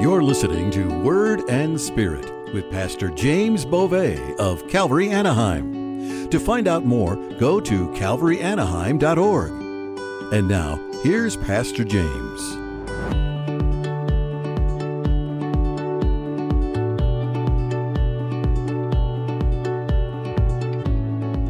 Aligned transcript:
You're 0.00 0.22
listening 0.22 0.70
to 0.70 1.02
Word 1.02 1.42
and 1.50 1.78
Spirit 1.80 2.54
with 2.54 2.70
Pastor 2.70 3.08
James 3.08 3.64
Beauvais 3.64 4.36
of 4.38 4.68
Calvary 4.68 5.10
Anaheim. 5.10 6.28
To 6.30 6.38
find 6.38 6.68
out 6.68 6.84
more, 6.84 7.16
go 7.16 7.58
to 7.58 7.88
calvaryanaheim.org. 7.88 9.50
And 10.32 10.46
now, 10.46 10.76
here's 11.02 11.36
Pastor 11.36 11.82
James. 11.82 12.40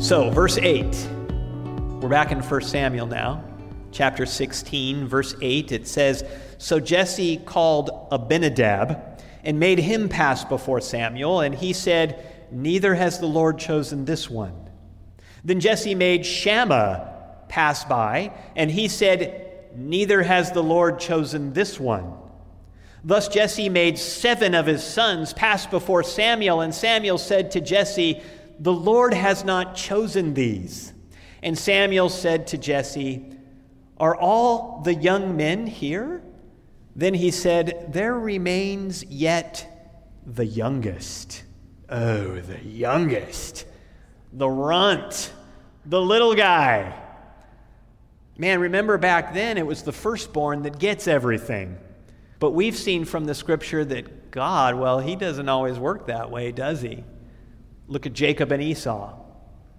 So, 0.03 0.31
verse 0.31 0.57
8. 0.57 0.87
We're 2.01 2.09
back 2.09 2.33
in 2.33 2.41
1 2.41 2.63
Samuel 2.63 3.09
now 3.09 3.45
chapter 3.93 4.27
16, 4.27 5.07
verse 5.07 5.35
8, 5.41 5.73
it 5.73 5.87
says 5.87 6.25
So 6.59 6.81
Jesse 6.81 7.39
called 7.39 8.09
Abinadab 8.11 9.21
and 9.45 9.59
made 9.59 9.79
him 9.79 10.09
pass 10.09 10.45
before 10.45 10.81
Samuel, 10.81 11.41
and 11.41 11.55
he 11.55 11.73
said, 11.73 12.25
Neither 12.51 12.95
has 12.95 13.19
the 13.19 13.27
Lord 13.27 13.59
chosen 13.59 14.05
this 14.05 14.29
one. 14.29 14.69
Then 15.45 15.61
Jesse 15.61 15.95
made 15.95 16.27
Shammah 16.27 17.15
pass 17.49 17.85
by, 17.85 18.33
and 18.57 18.71
he 18.71 18.89
said, 18.89 19.71
Neither 19.75 20.23
has 20.23 20.53
the 20.53 20.63
Lord 20.63 20.99
chosen 20.99 21.53
this 21.53 21.79
one. 21.79 22.15
Thus 23.05 23.29
Jesse 23.29 23.69
made 23.69 23.99
seven 23.99 24.55
of 24.55 24.67
his 24.67 24.83
sons 24.83 25.33
pass 25.33 25.67
before 25.67 26.03
Samuel, 26.03 26.61
and 26.61 26.75
Samuel 26.75 27.19
said 27.19 27.53
to 27.53 27.61
Jesse, 27.61 28.21
The 28.59 28.73
Lord 28.73 29.15
has 29.15 29.45
not 29.45 29.77
chosen 29.77 30.35
these. 30.35 30.93
And 31.43 31.57
Samuel 31.57 32.09
said 32.09 32.49
to 32.49 32.59
Jesse, 32.59 33.38
are 34.01 34.17
all 34.17 34.83
the 34.83 34.95
young 34.95 35.37
men 35.37 35.67
here? 35.67 36.23
Then 36.95 37.15
he 37.15 37.31
said, 37.31 37.93
There 37.93 38.19
remains 38.19 39.05
yet 39.05 39.95
the 40.27 40.47
youngest. 40.47 41.45
Oh, 41.89 42.41
the 42.41 42.61
youngest. 42.61 43.67
The 44.33 44.49
runt. 44.49 45.33
The 45.87 46.01
little 46.01 46.35
guy. 46.35 47.01
Man, 48.37 48.61
remember 48.61 48.99
back 48.99 49.35
then 49.35 49.59
it 49.59 49.67
was 49.67 49.83
the 49.83 49.93
firstborn 49.93 50.63
that 50.63 50.79
gets 50.79 51.09
everything. 51.09 51.79
But 52.39 52.53
we've 52.53 52.77
seen 52.77 53.05
from 53.05 53.25
the 53.25 53.35
scripture 53.35 53.85
that 53.85 54.31
God, 54.31 54.77
well, 54.77 55.01
he 55.01 55.17
doesn't 55.17 55.49
always 55.49 55.79
work 55.79 56.07
that 56.07 56.31
way, 56.31 56.53
does 56.53 56.83
he? 56.83 57.03
Look 57.89 58.07
at 58.07 58.13
Jacob 58.13 58.53
and 58.53 58.63
Esau. 58.63 59.15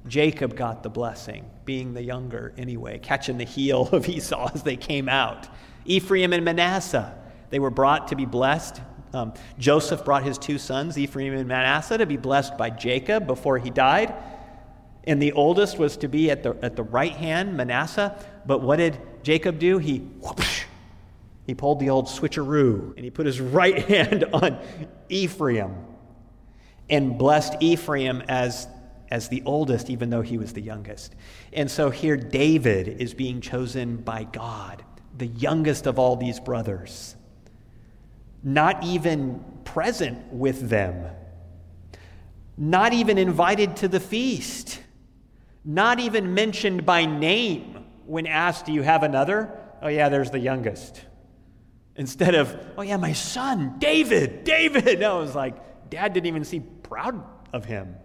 Jacob 0.07 0.55
got 0.55 0.83
the 0.83 0.89
blessing, 0.89 1.49
being 1.65 1.93
the 1.93 2.01
younger 2.01 2.53
anyway, 2.57 2.99
catching 2.99 3.37
the 3.37 3.43
heel 3.45 3.89
of 3.91 4.07
Esau 4.07 4.49
as 4.53 4.63
they 4.63 4.75
came 4.75 5.09
out. 5.09 5.47
Ephraim 5.85 6.33
and 6.33 6.45
Manasseh, 6.45 7.15
they 7.49 7.59
were 7.59 7.69
brought 7.69 8.07
to 8.09 8.15
be 8.15 8.25
blessed. 8.25 8.81
Um, 9.13 9.33
Joseph 9.57 10.05
brought 10.05 10.23
his 10.23 10.37
two 10.37 10.57
sons, 10.57 10.97
Ephraim 10.97 11.33
and 11.33 11.47
Manasseh, 11.47 11.97
to 11.97 12.05
be 12.05 12.17
blessed 12.17 12.57
by 12.57 12.69
Jacob 12.69 13.27
before 13.27 13.57
he 13.57 13.69
died. 13.69 14.13
And 15.05 15.21
the 15.21 15.31
oldest 15.31 15.79
was 15.79 15.97
to 15.97 16.07
be 16.07 16.29
at 16.29 16.43
the, 16.43 16.55
at 16.61 16.75
the 16.75 16.83
right 16.83 17.13
hand, 17.13 17.57
Manasseh. 17.57 18.23
But 18.45 18.61
what 18.61 18.77
did 18.77 18.99
Jacob 19.23 19.59
do? 19.59 19.79
He 19.79 20.07
he 21.49 21.55
pulled 21.55 21.79
the 21.79 21.89
old 21.89 22.05
switcheroo 22.05 22.95
and 22.95 23.03
he 23.03 23.09
put 23.09 23.25
his 23.25 23.41
right 23.41 23.79
hand 23.89 24.23
on 24.33 24.59
Ephraim 25.09 25.75
and 26.91 27.17
blessed 27.17 27.55
Ephraim 27.59 28.21
as 28.27 28.67
as 29.09 29.27
the 29.27 29.41
oldest, 29.45 29.89
even 29.89 30.09
though 30.09 30.21
he 30.21 30.37
was 30.37 30.53
the 30.53 30.61
youngest. 30.61 31.15
And 31.51 31.69
so 31.69 31.89
here, 31.89 32.15
David 32.15 32.87
is 32.87 33.13
being 33.13 33.41
chosen 33.41 33.97
by 33.97 34.23
God, 34.25 34.83
the 35.17 35.27
youngest 35.27 35.87
of 35.87 35.97
all 35.97 36.15
these 36.15 36.39
brothers, 36.39 37.15
not 38.43 38.83
even 38.83 39.43
present 39.63 40.31
with 40.31 40.69
them, 40.69 41.09
not 42.57 42.93
even 42.93 43.17
invited 43.17 43.75
to 43.77 43.87
the 43.87 43.99
feast, 43.99 44.79
not 45.65 45.99
even 45.99 46.33
mentioned 46.33 46.85
by 46.85 47.05
name 47.05 47.85
when 48.05 48.27
asked, 48.27 48.65
Do 48.65 48.73
you 48.73 48.81
have 48.81 49.03
another? 49.03 49.57
Oh, 49.81 49.87
yeah, 49.87 50.09
there's 50.09 50.31
the 50.31 50.39
youngest. 50.39 51.01
Instead 51.95 52.35
of, 52.35 52.55
Oh, 52.77 52.81
yeah, 52.81 52.97
my 52.97 53.13
son, 53.13 53.75
David, 53.79 54.43
David. 54.43 54.99
No, 54.99 55.19
it 55.19 55.21
was 55.21 55.35
like, 55.35 55.89
Dad 55.89 56.13
didn't 56.13 56.27
even 56.27 56.43
seem 56.43 56.63
proud 56.83 57.23
of 57.51 57.65
him. 57.65 57.95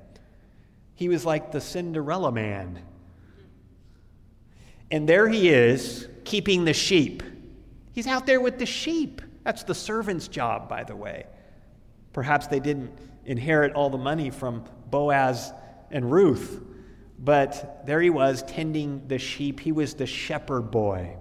He 0.95 1.09
was 1.09 1.25
like 1.25 1.53
the 1.53 1.61
Cinderella 1.61 2.33
man. 2.33 2.81
And 4.91 5.09
there 5.09 5.29
he 5.29 5.49
is, 5.49 6.09
keeping 6.25 6.65
the 6.65 6.73
sheep. 6.73 7.23
He's 7.93 8.07
out 8.07 8.27
there 8.27 8.41
with 8.41 8.59
the 8.59 8.67
sheep. 8.67 9.23
That's 9.45 9.65
the 9.65 9.75
servant's 9.75 10.29
job, 10.29 10.69
by 10.69 10.85
the 10.85 10.97
way. 10.97 11.27
Perhaps 12.13 12.47
they 12.47 12.61
didn't 12.61 12.97
inherit 13.25 13.73
all 13.75 13.91
the 13.91 13.99
money 13.99 14.31
from 14.31 14.65
Boaz 14.91 15.53
and 15.91 16.11
Ruth, 16.11 16.63
but 17.19 17.85
there 17.87 18.01
he 18.01 18.11
was 18.11 18.43
tending 18.45 19.07
the 19.09 19.19
sheep. 19.19 19.61
He 19.61 19.73
was 19.73 19.95
the 19.95 20.07
shepherd 20.07 20.71
boy. 20.71 21.17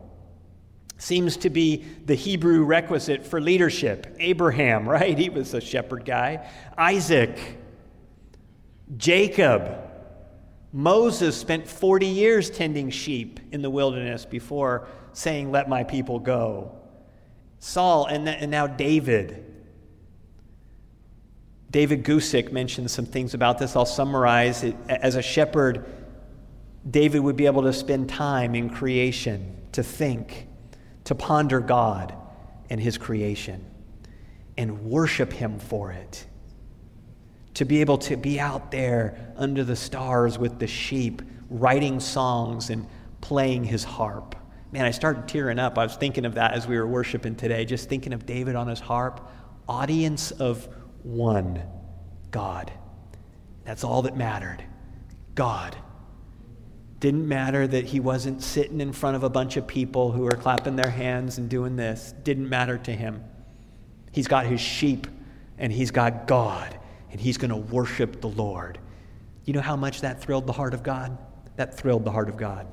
Seems 0.98 1.36
to 1.38 1.50
be 1.50 1.84
the 2.06 2.16
Hebrew 2.16 2.64
requisite 2.64 3.26
for 3.26 3.42
leadership. 3.42 4.16
Abraham, 4.20 4.88
right? 4.90 5.18
He 5.18 5.30
was 5.30 5.54
a 5.54 5.62
shepherd 5.62 6.06
guy. 6.06 6.48
Isaac, 6.78 7.58
Jacob. 8.98 9.80
Moses 10.72 11.38
spent 11.38 11.68
40 11.68 12.08
years 12.08 12.50
tending 12.50 12.90
sheep 12.90 13.40
in 13.52 13.62
the 13.62 13.70
wilderness 13.70 14.26
before 14.26 14.88
saying, 15.14 15.52
Let 15.52 15.70
my 15.70 15.84
people 15.84 16.20
go. 16.20 16.72
Saul, 17.60 18.08
and, 18.08 18.28
and 18.28 18.52
now 18.52 18.68
David. 18.68 19.46
David 21.70 22.04
Guzik 22.04 22.52
mentioned 22.52 22.92
some 22.92 23.06
things 23.06 23.34
about 23.34 23.58
this. 23.58 23.76
I'll 23.76 23.86
summarize 23.86 24.64
it. 24.64 24.76
As 24.88 25.16
a 25.16 25.22
shepherd, 25.22 25.86
David 26.90 27.20
would 27.20 27.36
be 27.36 27.46
able 27.46 27.64
to 27.64 27.74
spend 27.74 28.10
time 28.10 28.54
in 28.54 28.70
creation, 28.70 29.58
to 29.72 29.82
think, 29.82 30.48
to 31.06 31.16
ponder 31.16 31.60
God 31.60 32.14
and 32.70 32.80
his 32.80 32.98
creation, 32.98 33.66
and 34.58 34.84
worship 34.86 35.32
him 35.32 35.58
for 35.58 35.92
it 35.92 36.26
to 37.56 37.66
be 37.66 37.82
able 37.82 37.98
to 38.00 38.18
be 38.18 38.40
out 38.40 38.72
there 38.72 39.34
under 39.38 39.64
the 39.64 39.76
stars 39.76 40.38
with 40.40 40.60
the 40.60 40.68
sheep, 40.68 41.22
writing 41.50 42.00
songs 42.00 42.70
and 42.70 42.88
playing 43.22 43.64
his 43.64 43.84
harp. 43.84 44.36
Man, 44.72 44.86
I 44.86 44.92
started 44.92 45.28
tearing 45.28 45.60
up. 45.60 45.78
I 45.78 45.84
was 45.84 45.96
thinking 45.96 46.26
of 46.26 46.36
that 46.36 46.54
as 46.54 46.68
we 46.68 46.78
were 46.78 46.88
worshiping 46.88 47.36
today, 47.36 47.64
just 47.64 47.90
thinking 47.90 48.12
of 48.12 48.26
David 48.26 48.56
on 48.56 48.68
his 48.68 48.80
harp. 48.80 49.30
Audience 49.68 50.32
of 50.32 50.68
one 51.04 51.62
God. 52.32 52.72
That's 53.66 53.84
all 53.84 54.02
that 54.02 54.18
mattered. 54.18 54.64
God. 55.36 55.78
Didn't 57.00 57.28
matter 57.28 57.68
that 57.68 57.86
he 57.86 58.00
wasn't 58.00 58.42
sitting 58.42 58.82
in 58.82 58.94
front 58.94 59.16
of 59.16 59.24
a 59.24 59.30
bunch 59.30 59.58
of 59.58 59.68
people 59.68 60.12
who 60.12 60.24
were 60.24 60.32
clapping 60.32 60.76
their 60.76 60.90
hands 60.90 61.38
and 61.38 61.50
doing 61.50 61.76
this. 61.76 62.14
Didn't 62.24 62.50
matter 62.50 62.78
to 62.80 62.92
him. 62.92 63.24
He's 64.12 64.28
got 64.28 64.46
his 64.46 64.62
sheep 64.62 65.06
and 65.58 65.72
he's 65.72 65.92
got 65.92 66.28
God 66.28 66.80
and 67.14 67.22
he's 67.22 67.38
going 67.38 67.52
to 67.52 67.56
worship 67.56 68.22
the 68.22 68.28
Lord. 68.28 68.80
You 69.46 69.54
know 69.54 69.62
how 69.62 69.76
much 69.76 70.02
that 70.02 70.20
thrilled 70.20 70.48
the 70.48 70.52
heart 70.52 70.74
of 70.74 70.82
God? 70.82 71.16
That 71.58 71.78
thrilled 71.78 72.04
the 72.06 72.12
heart 72.12 72.28
of 72.28 72.38
God. 72.38 72.68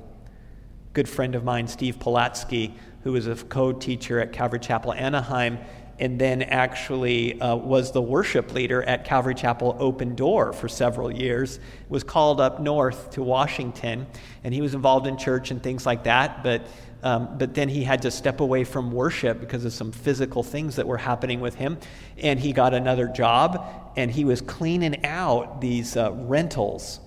Good 0.93 1.07
friend 1.07 1.35
of 1.35 1.43
mine, 1.43 1.67
Steve 1.67 1.99
Polatsky, 1.99 2.73
who 3.03 3.13
was 3.13 3.27
a 3.27 3.35
co 3.35 3.71
teacher 3.71 4.19
at 4.19 4.33
Calvary 4.33 4.59
Chapel 4.59 4.93
Anaheim, 4.93 5.59
and 5.99 6.19
then 6.19 6.41
actually 6.41 7.39
uh, 7.39 7.55
was 7.55 7.91
the 7.91 8.01
worship 8.01 8.51
leader 8.53 8.81
at 8.81 9.05
Calvary 9.05 9.35
Chapel 9.35 9.77
Open 9.79 10.15
Door 10.15 10.53
for 10.53 10.67
several 10.67 11.11
years, 11.11 11.59
was 11.87 12.03
called 12.03 12.41
up 12.41 12.59
north 12.59 13.11
to 13.11 13.21
Washington, 13.21 14.07
and 14.43 14.55
he 14.55 14.61
was 14.61 14.73
involved 14.73 15.05
in 15.05 15.17
church 15.17 15.51
and 15.51 15.61
things 15.61 15.85
like 15.85 16.05
that. 16.05 16.43
But 16.43 16.65
um, 17.03 17.37
but 17.37 17.53
then 17.53 17.67
he 17.69 17.83
had 17.83 18.03
to 18.03 18.11
step 18.11 18.41
away 18.41 18.63
from 18.63 18.91
worship 18.91 19.39
because 19.39 19.65
of 19.65 19.73
some 19.73 19.91
physical 19.91 20.43
things 20.43 20.75
that 20.75 20.87
were 20.87 20.97
happening 20.97 21.39
with 21.39 21.55
him. 21.55 21.77
And 22.17 22.39
he 22.39 22.53
got 22.53 22.73
another 22.73 23.07
job, 23.07 23.93
and 23.95 24.11
he 24.11 24.23
was 24.23 24.41
cleaning 24.41 25.03
out 25.05 25.61
these 25.61 25.97
uh, 25.97 26.11
rentals. 26.11 26.99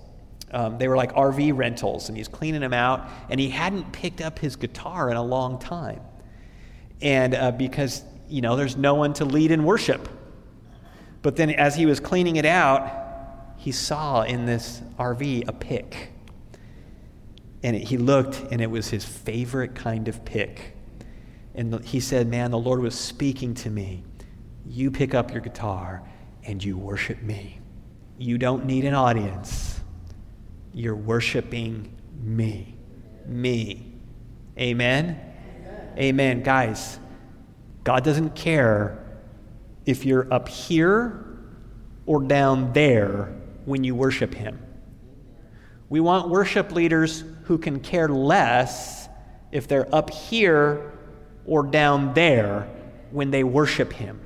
Um, 0.51 0.77
they 0.77 0.87
were 0.87 0.97
like 0.97 1.13
RV 1.13 1.55
rentals, 1.57 2.09
and 2.09 2.17
he's 2.17 2.27
cleaning 2.27 2.61
them 2.61 2.73
out. 2.73 3.09
And 3.29 3.39
he 3.39 3.49
hadn't 3.49 3.93
picked 3.93 4.21
up 4.21 4.39
his 4.39 4.57
guitar 4.57 5.09
in 5.09 5.17
a 5.17 5.23
long 5.23 5.59
time. 5.59 6.01
And 7.01 7.33
uh, 7.33 7.51
because, 7.51 8.03
you 8.27 8.41
know, 8.41 8.57
there's 8.57 8.75
no 8.75 8.95
one 8.95 9.13
to 9.13 9.25
lead 9.25 9.51
in 9.51 9.63
worship. 9.63 10.09
But 11.21 11.37
then 11.37 11.51
as 11.51 11.75
he 11.75 11.85
was 11.85 12.01
cleaning 12.01 12.35
it 12.35 12.45
out, 12.45 13.55
he 13.57 13.71
saw 13.71 14.23
in 14.23 14.45
this 14.45 14.81
RV 14.99 15.47
a 15.47 15.53
pick 15.53 16.11
and 17.65 17.75
he 17.75 17.97
looked, 17.97 18.43
and 18.51 18.61
it 18.61 18.69
was 18.69 18.89
his 18.89 19.03
favorite 19.03 19.73
kind 19.73 20.07
of 20.07 20.23
pick. 20.23 20.75
And 21.55 21.83
he 21.83 21.99
said, 21.99 22.27
Man, 22.27 22.51
the 22.51 22.59
Lord 22.59 22.79
was 22.79 22.93
speaking 22.93 23.55
to 23.55 23.71
me. 23.71 24.03
You 24.67 24.91
pick 24.91 25.15
up 25.15 25.31
your 25.31 25.41
guitar 25.41 26.03
and 26.43 26.63
you 26.63 26.77
worship 26.77 27.23
me. 27.23 27.59
You 28.19 28.37
don't 28.37 28.65
need 28.65 28.85
an 28.85 28.93
audience. 28.93 29.79
You're 30.75 30.95
worshiping 30.95 31.91
me. 32.21 32.75
Me. 33.25 33.95
Amen? 34.59 35.19
Amen. 35.97 36.43
Guys, 36.43 36.99
God 37.83 38.03
doesn't 38.03 38.35
care 38.35 39.03
if 39.87 40.05
you're 40.05 40.31
up 40.31 40.47
here 40.47 41.25
or 42.05 42.21
down 42.21 42.73
there 42.73 43.33
when 43.65 43.83
you 43.83 43.95
worship 43.95 44.35
Him. 44.35 44.59
We 45.89 45.99
want 45.99 46.29
worship 46.29 46.71
leaders 46.71 47.23
who 47.45 47.57
can 47.57 47.79
care 47.79 48.07
less 48.07 49.07
if 49.51 49.67
they're 49.67 49.93
up 49.93 50.09
here 50.09 50.91
or 51.45 51.63
down 51.63 52.13
there 52.13 52.67
when 53.11 53.31
they 53.31 53.43
worship 53.43 53.93
Him. 53.93 54.19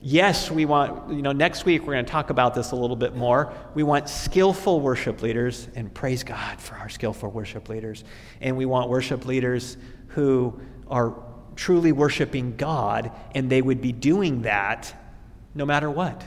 Yes, 0.00 0.50
we 0.50 0.64
want, 0.64 1.12
you 1.12 1.22
know, 1.22 1.32
next 1.32 1.64
week 1.64 1.82
we're 1.82 1.94
going 1.94 2.04
to 2.04 2.10
talk 2.10 2.30
about 2.30 2.54
this 2.54 2.70
a 2.70 2.76
little 2.76 2.94
bit 2.94 3.16
more. 3.16 3.52
We 3.74 3.82
want 3.82 4.08
skillful 4.08 4.80
worship 4.80 5.22
leaders, 5.22 5.66
and 5.74 5.92
praise 5.92 6.22
God 6.22 6.60
for 6.60 6.76
our 6.76 6.88
skillful 6.88 7.30
worship 7.30 7.68
leaders. 7.68 8.04
And 8.40 8.56
we 8.56 8.64
want 8.64 8.88
worship 8.88 9.26
leaders 9.26 9.76
who 10.08 10.60
are 10.88 11.16
truly 11.56 11.90
worshiping 11.90 12.56
God, 12.56 13.10
and 13.34 13.50
they 13.50 13.60
would 13.60 13.80
be 13.80 13.90
doing 13.90 14.42
that 14.42 14.94
no 15.54 15.66
matter 15.66 15.90
what. 15.90 16.22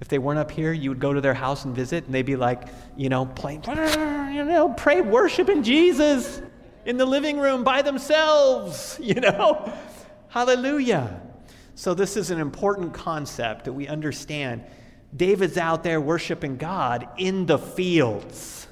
If 0.00 0.08
they 0.08 0.18
weren't 0.18 0.38
up 0.38 0.50
here, 0.50 0.72
you 0.72 0.90
would 0.90 1.00
go 1.00 1.12
to 1.12 1.20
their 1.20 1.34
house 1.34 1.64
and 1.64 1.74
visit, 1.74 2.04
and 2.04 2.14
they'd 2.14 2.22
be 2.22 2.36
like, 2.36 2.68
you 2.96 3.08
know, 3.08 3.26
playing, 3.26 3.62
you 3.64 4.44
know, 4.44 4.74
pray, 4.76 5.00
worshiping 5.00 5.62
Jesus 5.62 6.42
in 6.84 6.96
the 6.96 7.06
living 7.06 7.38
room 7.38 7.64
by 7.64 7.82
themselves, 7.82 8.98
you 9.02 9.14
know? 9.14 9.72
Hallelujah. 10.28 11.20
So, 11.76 11.94
this 11.94 12.16
is 12.16 12.30
an 12.30 12.38
important 12.38 12.92
concept 12.92 13.64
that 13.64 13.72
we 13.72 13.88
understand. 13.88 14.64
David's 15.16 15.56
out 15.56 15.82
there 15.82 16.00
worshiping 16.00 16.56
God 16.56 17.08
in 17.18 17.46
the 17.46 17.58
fields, 17.58 18.66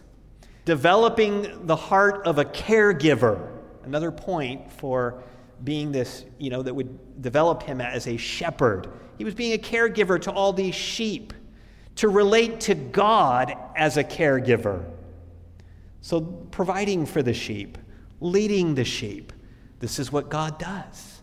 developing 0.64 1.66
the 1.66 1.76
heart 1.76 2.26
of 2.26 2.38
a 2.38 2.44
caregiver. 2.44 3.48
Another 3.84 4.10
point 4.10 4.70
for 4.72 5.22
being 5.62 5.92
this, 5.92 6.24
you 6.38 6.50
know, 6.50 6.62
that 6.62 6.74
would 6.74 7.22
develop 7.22 7.62
him 7.62 7.80
as 7.80 8.06
a 8.06 8.16
shepherd. 8.16 8.88
He 9.18 9.24
was 9.24 9.34
being 9.34 9.52
a 9.52 9.58
caregiver 9.58 10.20
to 10.22 10.32
all 10.32 10.52
these 10.52 10.74
sheep, 10.74 11.32
to 11.96 12.08
relate 12.08 12.60
to 12.60 12.74
God 12.74 13.54
as 13.76 13.96
a 13.96 14.04
caregiver. 14.04 14.84
So, 16.00 16.20
providing 16.20 17.06
for 17.06 17.22
the 17.22 17.34
sheep, 17.34 17.78
leading 18.20 18.74
the 18.74 18.84
sheep, 18.84 19.32
this 19.78 19.98
is 19.98 20.10
what 20.10 20.28
God 20.28 20.58
does. 20.58 21.22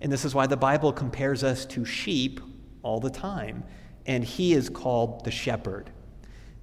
And 0.00 0.10
this 0.10 0.24
is 0.24 0.34
why 0.34 0.46
the 0.46 0.56
Bible 0.56 0.92
compares 0.92 1.44
us 1.44 1.66
to 1.66 1.84
sheep 1.84 2.40
all 2.82 3.00
the 3.00 3.10
time. 3.10 3.64
And 4.06 4.24
he 4.24 4.54
is 4.54 4.70
called 4.70 5.24
the 5.24 5.30
shepherd. 5.30 5.90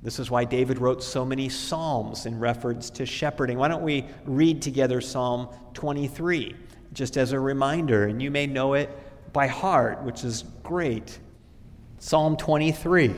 This 0.02 0.18
is 0.20 0.32
why 0.32 0.46
David 0.46 0.80
wrote 0.80 1.04
so 1.04 1.24
many 1.24 1.50
psalms 1.50 2.26
in 2.26 2.40
reference 2.40 2.90
to 2.92 3.06
shepherding. 3.06 3.58
Why 3.58 3.68
don't 3.68 3.84
we 3.84 4.06
read 4.26 4.62
together 4.62 5.02
Psalm 5.02 5.50
23? 5.74 6.56
just 6.94 7.18
as 7.18 7.32
a 7.32 7.40
reminder, 7.40 8.06
and 8.06 8.22
you 8.22 8.32
may 8.32 8.48
know 8.48 8.74
it 8.74 8.90
by 9.34 9.48
heart, 9.48 10.04
which 10.04 10.24
is 10.24 10.44
great. 10.64 11.20
Psalm 12.00 12.38
23. 12.38 13.14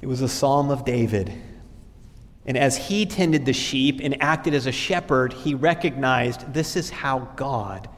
It 0.00 0.06
was 0.06 0.20
a 0.20 0.28
psalm 0.28 0.70
of 0.70 0.84
David. 0.84 1.32
And 2.46 2.58
as 2.58 2.76
he 2.76 3.06
tended 3.06 3.46
the 3.46 3.52
sheep 3.52 4.00
and 4.02 4.20
acted 4.22 4.54
as 4.54 4.66
a 4.66 4.72
shepherd, 4.72 5.32
he 5.32 5.54
recognized 5.54 6.52
this 6.52 6.76
is 6.76 6.90
how 6.90 7.30
God 7.36 7.88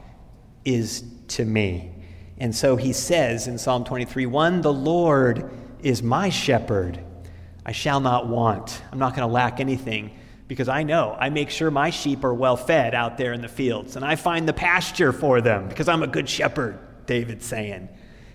is 0.63 1.03
to 1.29 1.43
me. 1.43 1.91
And 2.37 2.55
so 2.55 2.75
he 2.75 2.93
says 2.93 3.47
in 3.47 3.57
Psalm 3.57 3.83
23 3.83 4.25
1 4.25 4.61
The 4.61 4.71
Lord 4.71 5.49
is 5.81 6.01
my 6.01 6.29
shepherd. 6.29 6.99
I 7.65 7.71
shall 7.71 7.99
not 7.99 8.27
want. 8.27 8.81
I'm 8.91 8.99
not 8.99 9.15
going 9.15 9.27
to 9.27 9.33
lack 9.33 9.59
anything 9.59 10.11
because 10.47 10.69
I 10.69 10.83
know 10.83 11.15
I 11.19 11.29
make 11.29 11.49
sure 11.49 11.69
my 11.69 11.89
sheep 11.89 12.23
are 12.23 12.33
well 12.33 12.55
fed 12.55 12.95
out 12.95 13.17
there 13.17 13.33
in 13.33 13.41
the 13.41 13.49
fields 13.49 13.95
and 13.95 14.05
I 14.05 14.15
find 14.15 14.47
the 14.47 14.53
pasture 14.53 15.11
for 15.11 15.41
them 15.41 15.67
because 15.67 15.89
I'm 15.89 16.03
a 16.03 16.07
good 16.07 16.29
shepherd, 16.29 16.79
David's 17.07 17.45
saying. 17.45 17.89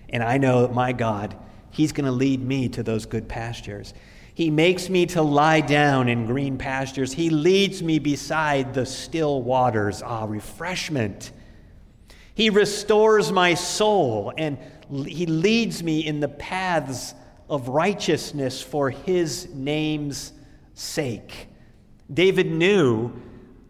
And 0.09 0.21
I 0.21 0.37
know 0.37 0.67
my 0.67 0.91
God, 0.91 1.35
He's 1.71 1.91
going 1.91 2.05
to 2.05 2.11
lead 2.11 2.43
me 2.43 2.69
to 2.69 2.83
those 2.83 3.05
good 3.05 3.27
pastures. 3.27 3.93
He 4.35 4.49
makes 4.49 4.89
me 4.89 5.05
to 5.07 5.21
lie 5.21 5.61
down 5.61 6.09
in 6.09 6.25
green 6.25 6.57
pastures. 6.57 7.13
He 7.13 7.29
leads 7.29 7.81
me 7.81 7.99
beside 7.99 8.73
the 8.73 8.85
still 8.85 9.41
waters. 9.41 10.01
Ah, 10.03 10.25
refreshment. 10.25 11.31
He 12.35 12.49
restores 12.49 13.31
my 13.31 13.53
soul 13.53 14.33
and 14.37 14.57
He 14.89 15.25
leads 15.25 15.83
me 15.83 16.05
in 16.05 16.19
the 16.19 16.27
paths 16.27 17.13
of 17.49 17.69
righteousness 17.69 18.61
for 18.61 18.89
His 18.89 19.47
name's 19.53 20.33
sake. 20.73 21.47
David 22.11 22.51
knew 22.51 23.13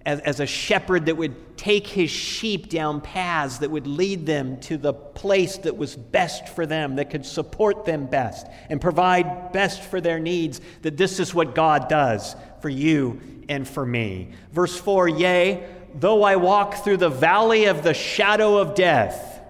as, 0.06 0.20
as 0.22 0.40
a 0.40 0.46
shepherd 0.46 1.06
that 1.06 1.16
would 1.16 1.58
take 1.58 1.88
his 1.88 2.10
sheep 2.10 2.70
down 2.70 3.00
paths 3.00 3.60
that 3.60 3.72
would 3.72 3.88
lead 3.88 4.26
them 4.26 4.60
to 4.62 4.78
the 4.78 4.94
place 4.94 5.58
that 5.60 5.78
was 5.78 5.96
best 5.96 6.50
for 6.50 6.66
them, 6.66 6.96
that 6.98 7.10
could 7.10 7.26
support 7.26 7.86
them 7.86 8.06
best 8.06 8.48
and 8.70 8.82
provide 8.82 9.52
best 9.52 9.82
for 9.84 10.02
their 10.02 10.20
needs, 10.20 10.60
that 10.82 10.98
this 10.98 11.20
is 11.20 11.34
what 11.34 11.56
God 11.56 11.88
does 11.88 12.36
for 12.62 12.70
you 12.70 13.22
and 13.50 13.68
for 13.68 13.86
me. 13.86 14.30
Verse 14.52 14.78
4 14.78 15.08
Yea, 15.10 15.68
though 15.96 16.24
I 16.24 16.36
walk 16.36 16.84
through 16.84 16.98
the 16.98 17.10
valley 17.10 17.66
of 17.66 17.84
the 17.84 17.94
shadow 17.94 18.58
of 18.58 18.76
death, 18.76 19.42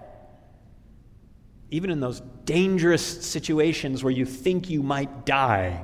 even 1.70 1.90
in 1.90 2.00
those 2.00 2.20
dangerous 2.44 3.04
situations 3.26 4.04
where 4.04 4.12
you 4.12 4.24
think 4.26 4.70
you 4.70 4.82
might 4.82 5.26
die, 5.26 5.82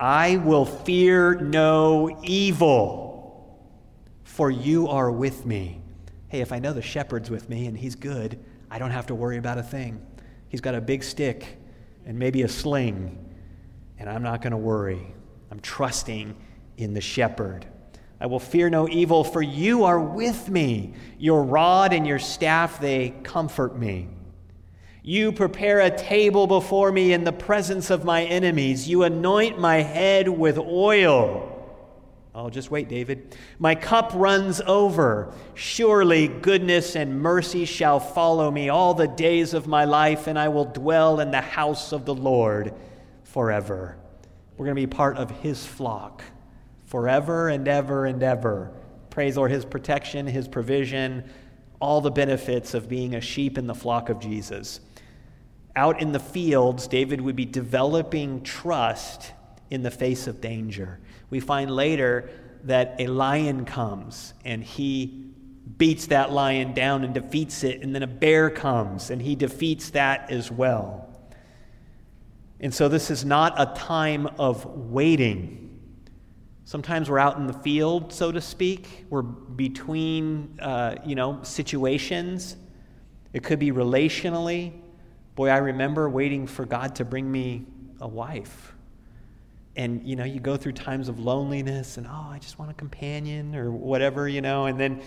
I 0.00 0.36
will 0.36 0.64
fear 0.64 1.34
no 1.34 2.20
evil, 2.22 3.07
for 4.38 4.52
you 4.52 4.86
are 4.86 5.10
with 5.10 5.44
me. 5.44 5.80
Hey, 6.28 6.42
if 6.42 6.52
I 6.52 6.60
know 6.60 6.72
the 6.72 6.80
shepherd's 6.80 7.28
with 7.28 7.48
me 7.48 7.66
and 7.66 7.76
he's 7.76 7.96
good, 7.96 8.38
I 8.70 8.78
don't 8.78 8.92
have 8.92 9.08
to 9.08 9.14
worry 9.16 9.36
about 9.36 9.58
a 9.58 9.64
thing. 9.64 10.00
He's 10.48 10.60
got 10.60 10.76
a 10.76 10.80
big 10.80 11.02
stick 11.02 11.58
and 12.06 12.16
maybe 12.16 12.42
a 12.42 12.48
sling, 12.48 13.18
and 13.98 14.08
I'm 14.08 14.22
not 14.22 14.40
going 14.40 14.52
to 14.52 14.56
worry. 14.56 15.12
I'm 15.50 15.58
trusting 15.58 16.36
in 16.76 16.94
the 16.94 17.00
shepherd. 17.00 17.66
I 18.20 18.26
will 18.26 18.38
fear 18.38 18.70
no 18.70 18.88
evil, 18.88 19.24
for 19.24 19.42
you 19.42 19.82
are 19.82 19.98
with 19.98 20.48
me. 20.48 20.94
Your 21.18 21.42
rod 21.42 21.92
and 21.92 22.06
your 22.06 22.20
staff, 22.20 22.80
they 22.80 23.16
comfort 23.24 23.76
me. 23.76 24.06
You 25.02 25.32
prepare 25.32 25.80
a 25.80 25.90
table 25.90 26.46
before 26.46 26.92
me 26.92 27.12
in 27.12 27.24
the 27.24 27.32
presence 27.32 27.90
of 27.90 28.04
my 28.04 28.22
enemies. 28.22 28.88
You 28.88 29.02
anoint 29.02 29.58
my 29.58 29.78
head 29.78 30.28
with 30.28 30.58
oil. 30.58 31.47
Oh, 32.34 32.50
just 32.50 32.70
wait, 32.70 32.88
David. 32.88 33.36
My 33.58 33.74
cup 33.74 34.12
runs 34.14 34.60
over. 34.60 35.32
Surely 35.54 36.28
goodness 36.28 36.94
and 36.94 37.20
mercy 37.20 37.64
shall 37.64 37.98
follow 37.98 38.50
me 38.50 38.68
all 38.68 38.94
the 38.94 39.08
days 39.08 39.54
of 39.54 39.66
my 39.66 39.84
life, 39.84 40.26
and 40.26 40.38
I 40.38 40.48
will 40.48 40.66
dwell 40.66 41.20
in 41.20 41.30
the 41.30 41.40
house 41.40 41.92
of 41.92 42.04
the 42.04 42.14
Lord 42.14 42.74
forever. 43.24 43.96
We're 44.56 44.66
going 44.66 44.76
to 44.76 44.82
be 44.82 44.86
part 44.86 45.16
of 45.16 45.30
his 45.30 45.64
flock 45.64 46.22
forever 46.86 47.48
and 47.48 47.66
ever 47.66 48.06
and 48.06 48.22
ever. 48.22 48.72
Praise 49.10 49.36
Lord, 49.36 49.50
his 49.50 49.64
protection, 49.64 50.26
his 50.26 50.46
provision, 50.46 51.28
all 51.80 52.00
the 52.00 52.10
benefits 52.10 52.74
of 52.74 52.88
being 52.88 53.14
a 53.14 53.20
sheep 53.20 53.58
in 53.58 53.66
the 53.66 53.74
flock 53.74 54.08
of 54.08 54.20
Jesus 54.20 54.80
out 55.78 56.02
in 56.02 56.10
the 56.10 56.18
fields, 56.18 56.88
David 56.88 57.20
would 57.20 57.36
be 57.36 57.44
developing 57.44 58.42
trust 58.42 59.32
in 59.70 59.84
the 59.84 59.92
face 59.92 60.26
of 60.26 60.40
danger. 60.40 60.98
We 61.30 61.40
find 61.40 61.70
later 61.70 62.30
that 62.64 62.96
a 62.98 63.06
lion 63.06 63.64
comes 63.64 64.34
and 64.44 64.62
he 64.62 65.24
beats 65.76 66.06
that 66.06 66.32
lion 66.32 66.74
down 66.74 67.04
and 67.04 67.14
defeats 67.14 67.62
it, 67.62 67.82
and 67.82 67.94
then 67.94 68.02
a 68.02 68.06
bear 68.06 68.50
comes 68.50 69.10
and 69.10 69.20
he 69.20 69.36
defeats 69.36 69.90
that 69.90 70.30
as 70.30 70.50
well. 70.50 71.08
And 72.60 72.74
so 72.74 72.88
this 72.88 73.10
is 73.10 73.24
not 73.24 73.54
a 73.56 73.66
time 73.78 74.26
of 74.38 74.64
waiting. 74.64 75.64
Sometimes 76.64 77.08
we're 77.08 77.18
out 77.18 77.36
in 77.36 77.46
the 77.46 77.52
field, 77.52 78.12
so 78.12 78.32
to 78.32 78.40
speak. 78.40 79.06
We're 79.08 79.22
between, 79.22 80.58
uh, 80.60 80.96
you 81.06 81.14
know, 81.14 81.40
situations. 81.42 82.56
It 83.32 83.42
could 83.42 83.58
be 83.58 83.70
relationally. 83.70 84.72
Boy, 85.34 85.50
I 85.50 85.58
remember 85.58 86.10
waiting 86.10 86.46
for 86.46 86.66
God 86.66 86.96
to 86.96 87.04
bring 87.04 87.30
me 87.30 87.64
a 88.00 88.08
wife. 88.08 88.74
And, 89.78 90.04
you 90.04 90.16
know, 90.16 90.24
you 90.24 90.40
go 90.40 90.56
through 90.56 90.72
times 90.72 91.08
of 91.08 91.20
loneliness 91.20 91.98
and, 91.98 92.06
oh, 92.06 92.28
I 92.30 92.40
just 92.40 92.58
want 92.58 92.72
a 92.72 92.74
companion 92.74 93.54
or 93.54 93.70
whatever, 93.70 94.28
you 94.28 94.40
know, 94.40 94.66
and 94.66 94.78
then 94.78 95.00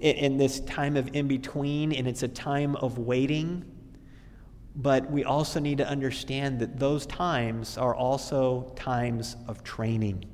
in 0.00 0.36
this 0.36 0.60
time 0.60 0.96
of 0.96 1.14
in 1.14 1.28
between, 1.28 1.92
and 1.92 2.08
it's 2.08 2.24
a 2.24 2.28
time 2.28 2.74
of 2.76 2.98
waiting. 2.98 3.64
But 4.74 5.08
we 5.10 5.22
also 5.22 5.60
need 5.60 5.78
to 5.78 5.88
understand 5.88 6.58
that 6.58 6.78
those 6.78 7.06
times 7.06 7.78
are 7.78 7.94
also 7.94 8.72
times 8.74 9.36
of 9.46 9.62
training, 9.62 10.24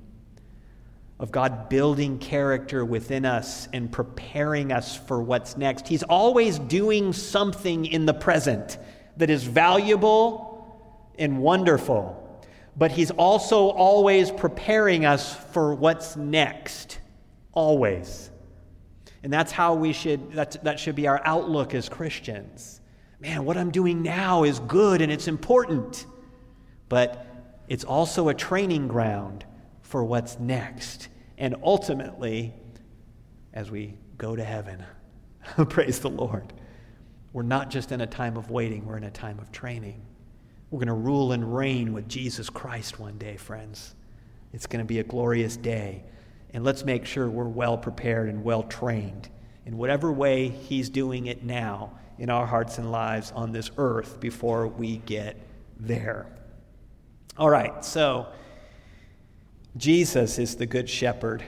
of 1.21 1.31
God 1.31 1.69
building 1.69 2.19
character 2.19 2.85
within 2.85 3.27
us 3.27 3.69
and 3.75 3.93
preparing 3.93 4.73
us 4.73 4.97
for 4.97 5.23
what's 5.23 5.59
next. 5.59 5.87
He's 5.87 6.03
always 6.03 6.59
doing 6.59 7.13
something 7.13 7.85
in 7.85 8.07
the 8.07 8.15
present 8.15 8.79
that 9.19 9.29
is 9.29 9.45
valuable 9.45 10.49
and 11.19 11.39
wonderful, 11.39 12.22
but 12.77 12.91
He's 12.91 13.11
also 13.11 13.69
always 13.71 14.31
preparing 14.31 15.05
us 15.05 15.35
for 15.53 15.75
what's 15.75 16.17
next. 16.17 16.99
Always. 17.53 18.31
And 19.23 19.33
that's 19.33 19.53
how 19.53 19.75
we 19.75 19.93
should, 19.93 20.33
that, 20.33 20.63
that 20.65 20.81
should 20.81 20.97
be 20.97 21.07
our 21.07 21.21
outlook 21.25 21.75
as 21.75 21.89
Christians. 21.89 22.81
man, 23.21 23.45
what 23.45 23.57
I'm 23.57 23.71
doing 23.71 24.03
now 24.03 24.43
is 24.43 24.59
good 24.61 25.01
and 25.01 25.13
it's 25.13 25.29
important. 25.29 26.07
But 26.89 27.27
it's 27.69 27.85
also 27.85 28.29
a 28.29 28.35
training 28.35 28.89
ground 28.89 29.45
for 29.81 30.05
what's 30.05 30.39
next. 30.39 31.09
And 31.39 31.57
ultimately, 31.63 32.53
as 33.53 33.71
we 33.71 33.97
go 34.19 34.35
to 34.35 34.45
heaven, 34.45 34.85
praise 35.69 36.01
the 36.01 36.11
Lord, 36.11 36.53
we're 37.33 37.43
not 37.43 37.71
just 37.71 37.93
in 37.93 38.01
a 38.01 38.07
time 38.07 38.37
of 38.37 38.51
waiting, 38.51 38.85
we're 38.85 38.97
in 38.97 39.05
a 39.05 39.11
time 39.11 39.39
of 39.39 39.53
training. 39.53 40.03
We're 40.73 40.79
going 40.79 40.89
to 40.89 40.95
rule 40.95 41.33
and 41.33 41.55
reign 41.55 41.93
with 41.93 42.09
Jesus 42.09 42.49
Christ 42.49 42.99
one 42.99 43.19
day, 43.19 43.37
friends. 43.37 43.95
It's 44.55 44.67
going 44.67 44.83
to 44.83 44.87
be 44.87 45.01
a 45.01 45.05
glorious 45.05 45.55
day. 45.55 46.03
And 46.55 46.65
let's 46.65 46.83
make 46.83 47.05
sure 47.05 47.29
we're 47.29 47.45
well 47.45 47.77
prepared 47.77 48.31
and 48.31 48.43
well 48.43 48.63
trained 48.63 49.29
in 49.67 49.77
whatever 49.77 50.11
way 50.11 50.49
He's 50.49 50.89
doing 50.89 51.27
it 51.27 51.45
now 51.45 51.99
in 52.19 52.31
our 52.31 52.47
hearts 52.47 52.79
and 52.79 52.91
lives 52.91 53.33
on 53.33 53.53
this 53.53 53.71
earth 53.77 54.19
before 54.19 54.67
we 54.67 54.97
get 54.97 55.37
there. 55.79 56.27
All 57.37 57.51
right, 57.51 57.85
so 57.85 58.29
Jesus 59.77 60.39
is 60.39 60.57
the 60.57 60.65
Good 60.65 60.89
Shepherd. 60.89 61.45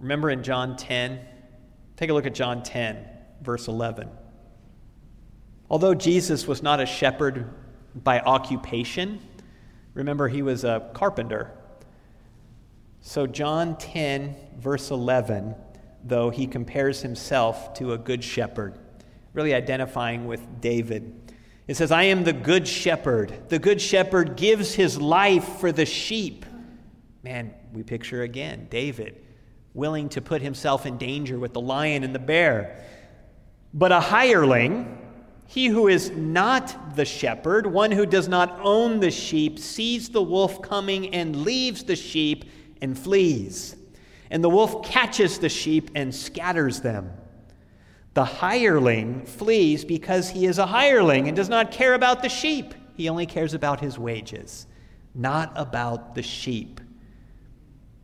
Remember 0.00 0.30
in 0.30 0.42
John 0.42 0.78
10? 0.78 1.20
Take 1.98 2.08
a 2.08 2.14
look 2.14 2.24
at 2.24 2.34
John 2.34 2.62
10, 2.62 2.96
verse 3.42 3.68
11. 3.68 4.08
Although 5.68 5.94
Jesus 5.94 6.46
was 6.46 6.62
not 6.62 6.80
a 6.80 6.86
shepherd 6.86 7.52
by 7.94 8.20
occupation, 8.20 9.20
remember 9.94 10.28
he 10.28 10.42
was 10.42 10.64
a 10.64 10.90
carpenter. 10.94 11.50
So, 13.00 13.26
John 13.26 13.76
10, 13.76 14.34
verse 14.58 14.90
11, 14.90 15.54
though 16.02 16.30
he 16.30 16.46
compares 16.46 17.02
himself 17.02 17.74
to 17.74 17.92
a 17.92 17.98
good 17.98 18.24
shepherd 18.24 18.78
really 19.34 19.52
identifying 19.52 20.26
with 20.26 20.60
David. 20.60 21.32
It 21.66 21.76
says, 21.76 21.92
I 21.92 22.04
am 22.04 22.24
the 22.24 22.32
good 22.32 22.66
shepherd. 22.66 23.48
The 23.48 23.58
good 23.58 23.80
shepherd 23.80 24.36
gives 24.36 24.74
his 24.74 24.98
life 24.98 25.58
for 25.58 25.72
the 25.72 25.84
sheep. 25.84 26.46
Man, 27.22 27.52
we 27.72 27.82
picture 27.82 28.22
again 28.22 28.68
David 28.70 29.20
willing 29.74 30.08
to 30.10 30.20
put 30.20 30.40
himself 30.40 30.86
in 30.86 30.96
danger 30.98 31.36
with 31.36 31.52
the 31.52 31.60
lion 31.60 32.04
and 32.04 32.14
the 32.14 32.20
bear. 32.20 32.84
But 33.72 33.90
a 33.90 33.98
hireling, 33.98 35.03
he 35.46 35.66
who 35.66 35.88
is 35.88 36.10
not 36.10 36.96
the 36.96 37.04
shepherd, 37.04 37.66
one 37.66 37.90
who 37.90 38.06
does 38.06 38.28
not 38.28 38.58
own 38.62 39.00
the 39.00 39.10
sheep, 39.10 39.58
sees 39.58 40.08
the 40.08 40.22
wolf 40.22 40.62
coming 40.62 41.14
and 41.14 41.44
leaves 41.44 41.84
the 41.84 41.96
sheep 41.96 42.44
and 42.80 42.98
flees. 42.98 43.76
And 44.30 44.42
the 44.42 44.48
wolf 44.48 44.84
catches 44.84 45.38
the 45.38 45.48
sheep 45.48 45.90
and 45.94 46.14
scatters 46.14 46.80
them. 46.80 47.12
The 48.14 48.24
hireling 48.24 49.26
flees 49.26 49.84
because 49.84 50.30
he 50.30 50.46
is 50.46 50.58
a 50.58 50.66
hireling 50.66 51.28
and 51.28 51.36
does 51.36 51.48
not 51.48 51.70
care 51.70 51.94
about 51.94 52.22
the 52.22 52.28
sheep. 52.28 52.74
He 52.96 53.08
only 53.08 53.26
cares 53.26 53.54
about 53.54 53.80
his 53.80 53.98
wages, 53.98 54.66
not 55.14 55.52
about 55.56 56.14
the 56.14 56.22
sheep. 56.22 56.80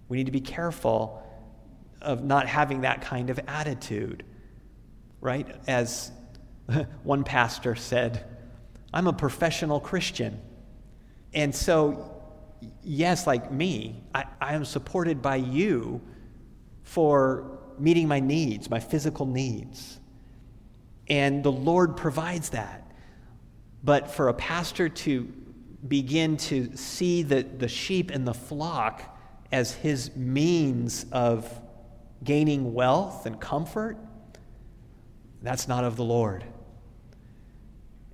We 0.09 0.19
need 0.19 0.27
to 0.27 0.33
be 0.33 0.41
careful 0.41 1.23
of 2.03 2.25
not 2.25 2.49
having 2.49 2.81
that 2.81 3.03
kind 3.03 3.31
of 3.31 3.39
attitude, 3.47 4.25
right? 5.21 5.47
As 5.69 6.11
one 7.03 7.25
pastor 7.25 7.75
said, 7.75 8.25
I'm 8.93 9.07
a 9.07 9.13
professional 9.13 9.81
Christian. 9.81 10.41
And 11.33 11.55
so, 11.55 12.23
yes, 12.83 13.27
like 13.27 13.53
me, 13.53 14.03
I, 14.15 14.25
I 14.41 14.55
am 14.55 14.65
supported 14.65 15.23
by 15.23 15.37
you 15.37 16.01
for 16.83 17.59
meeting 17.79 18.09
my 18.09 18.21
needs, 18.21 18.69
my 18.69 18.81
physical 18.81 19.27
needs. 19.27 19.99
And 21.09 21.43
the 21.43 21.53
Lord 21.53 21.97
provides 21.97 22.51
that. 22.51 22.91
But 23.83 24.11
for 24.11 24.29
a 24.29 24.35
pastor 24.35 24.89
to 24.89 25.33
begin 25.87 26.37
to 26.37 26.77
see 26.77 27.23
the, 27.23 27.43
the 27.43 27.69
sheep 27.69 28.11
and 28.11 28.27
the 28.27 28.35
flock 28.35 29.17
as 29.51 29.73
his 29.73 30.15
means 30.15 31.07
of 31.11 31.51
gaining 32.23 32.75
wealth 32.75 33.25
and 33.27 33.41
comfort, 33.41 33.97
that's 35.43 35.67
not 35.67 35.85
of 35.85 35.97
the 35.97 36.05
Lord. 36.05 36.45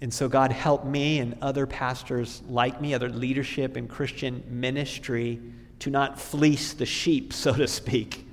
And 0.00 0.12
so, 0.12 0.29
God, 0.29 0.53
help 0.53 0.85
me 0.85 1.21
and 1.21 1.37
other 1.41 1.67
pastors 1.67 2.43
like 2.49 2.81
me, 2.81 2.93
other 2.95 3.09
leadership 3.09 3.76
in 3.76 3.88
Christian 3.88 4.43
ministry, 4.49 5.41
to 5.81 5.91
not 5.91 6.21
fleece 6.21 6.75
the 6.75 6.87
sheep, 6.87 7.33
so 7.33 7.53
to 7.55 7.67
speak, 7.67 8.26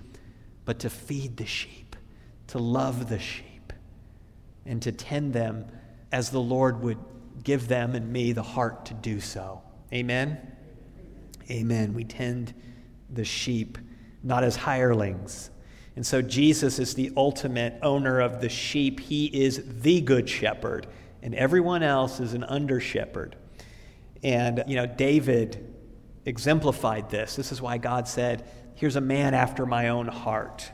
but 0.65 0.79
to 0.79 0.89
feed 0.89 1.37
the 1.37 1.45
sheep, 1.45 1.95
to 2.47 2.57
love 2.57 3.09
the 3.09 3.19
sheep 3.19 3.53
and 4.65 4.81
to 4.81 4.91
tend 4.91 5.33
them 5.33 5.65
as 6.11 6.29
the 6.29 6.39
Lord 6.39 6.81
would 6.81 6.97
give 7.43 7.67
them 7.67 7.95
and 7.95 8.11
me 8.11 8.31
the 8.31 8.43
heart 8.43 8.85
to 8.85 8.93
do 8.93 9.19
so. 9.19 9.61
Amen? 9.91 10.39
Amen. 11.49 11.93
We 11.93 12.03
tend 12.03 12.53
the 13.09 13.25
sheep 13.25 13.77
not 14.23 14.43
as 14.43 14.55
hirelings. 14.55 15.49
And 15.95 16.05
so 16.05 16.21
Jesus 16.21 16.79
is 16.79 16.95
the 16.95 17.11
ultimate 17.17 17.77
owner 17.81 18.19
of 18.19 18.41
the 18.41 18.49
sheep. 18.49 18.99
He 18.99 19.25
is 19.25 19.63
the 19.81 20.01
good 20.01 20.29
shepherd, 20.29 20.87
and 21.23 21.33
everyone 21.33 21.81
else 21.81 22.19
is 22.19 22.33
an 22.33 22.43
under 22.43 22.81
shepherd. 22.81 23.37
And, 24.21 24.63
you 24.67 24.75
know, 24.75 24.85
David 24.85 25.73
exemplified 26.25 27.09
this. 27.09 27.35
This 27.35 27.51
is 27.51 27.61
why 27.61 27.77
God 27.77 28.07
said, 28.07 28.47
Here's 28.75 28.97
a 28.97 29.01
man 29.01 29.33
after 29.33 29.65
my 29.65 29.89
own 29.89 30.07
heart. 30.07 30.71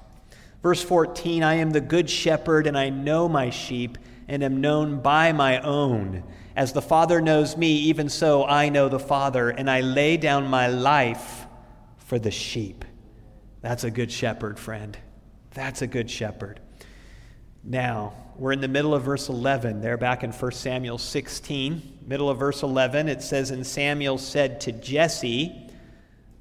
Verse 0.63 0.81
14 0.81 1.43
I 1.43 1.55
am 1.55 1.69
the 1.69 1.81
good 1.81 2.09
shepherd, 2.09 2.65
and 2.65 2.77
I 2.77 2.89
know 2.89 3.29
my 3.29 3.51
sheep, 3.51 3.97
and 4.27 4.43
am 4.43 4.59
known 4.59 5.01
by 5.01 5.31
my 5.33 5.61
own. 5.61 6.23
As 6.55 6.73
the 6.73 6.81
Father 6.81 7.21
knows 7.21 7.55
me, 7.55 7.67
even 7.67 8.09
so 8.09 8.43
I 8.43 8.69
know 8.69 8.89
the 8.89 8.99
Father, 8.99 9.49
and 9.49 9.69
I 9.69 9.81
lay 9.81 10.17
down 10.17 10.47
my 10.47 10.67
life 10.67 11.45
for 11.97 12.17
the 12.17 12.31
sheep. 12.31 12.83
That's 13.61 13.83
a 13.83 13.91
good 13.91 14.11
shepherd, 14.11 14.57
friend. 14.57 14.97
That's 15.53 15.81
a 15.83 15.87
good 15.87 16.09
shepherd. 16.09 16.59
Now, 17.63 18.13
we're 18.39 18.53
in 18.53 18.61
the 18.61 18.69
middle 18.69 18.95
of 18.95 19.03
verse 19.03 19.27
11. 19.27 19.81
There, 19.81 19.97
back 19.97 20.23
in 20.23 20.31
1 20.31 20.51
Samuel 20.53 20.97
16, 20.97 21.99
middle 22.07 22.29
of 22.29 22.39
verse 22.39 22.63
11, 22.63 23.09
it 23.09 23.21
says, 23.21 23.51
And 23.51 23.67
Samuel 23.67 24.17
said 24.17 24.61
to 24.61 24.71
Jesse, 24.71 25.69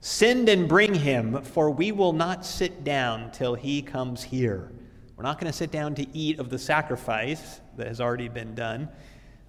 Send 0.01 0.49
and 0.49 0.69
bring 0.69 0.95
him, 0.95 1.43
for 1.43 1.71
we 1.71 1.91
will 1.91 2.13
not 2.13 2.47
sit 2.47 2.85
down 2.85 3.33
till 3.33 3.57
he 3.57 3.83
comes 3.83 4.23
here. 4.23 4.71
We're 5.17 5.25
not 5.25 5.41
going 5.41 5.51
to 5.51 5.57
sit 5.57 5.73
down 5.73 5.97
to 5.97 6.07
eat 6.17 6.39
of 6.39 6.51
the 6.51 6.59
sacrifice 6.59 7.61
that 7.77 7.89
has 7.89 8.01
already 8.01 8.29
been 8.29 8.55
done 8.55 8.89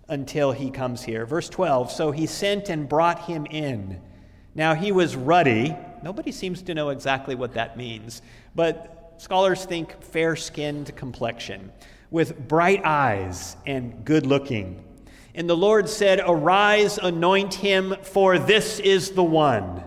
until 0.07 0.51
he 0.51 0.71
comes 0.71 1.03
here. 1.03 1.27
Verse 1.27 1.49
12 1.49 1.91
So 1.91 2.09
he 2.09 2.25
sent 2.25 2.69
and 2.69 2.89
brought 2.89 3.25
him 3.25 3.45
in. 3.45 4.01
Now 4.55 4.73
he 4.73 4.91
was 4.91 5.15
ruddy. 5.15 5.75
Nobody 6.01 6.31
seems 6.31 6.63
to 6.63 6.73
know 6.73 6.89
exactly 6.89 7.35
what 7.35 7.53
that 7.53 7.77
means, 7.77 8.23
but 8.55 9.13
scholars 9.19 9.65
think 9.65 10.01
fair 10.01 10.35
skinned 10.35 10.95
complexion, 10.95 11.71
with 12.11 12.47
bright 12.47 12.83
eyes 12.85 13.55
and 13.65 14.03
good 14.05 14.25
looking. 14.25 14.83
And 15.35 15.49
the 15.49 15.57
Lord 15.57 15.87
said, 15.87 16.21
Arise, 16.25 16.97
anoint 16.97 17.53
him, 17.53 17.95
for 18.01 18.39
this 18.39 18.79
is 18.79 19.11
the 19.11 19.23
one. 19.23 19.83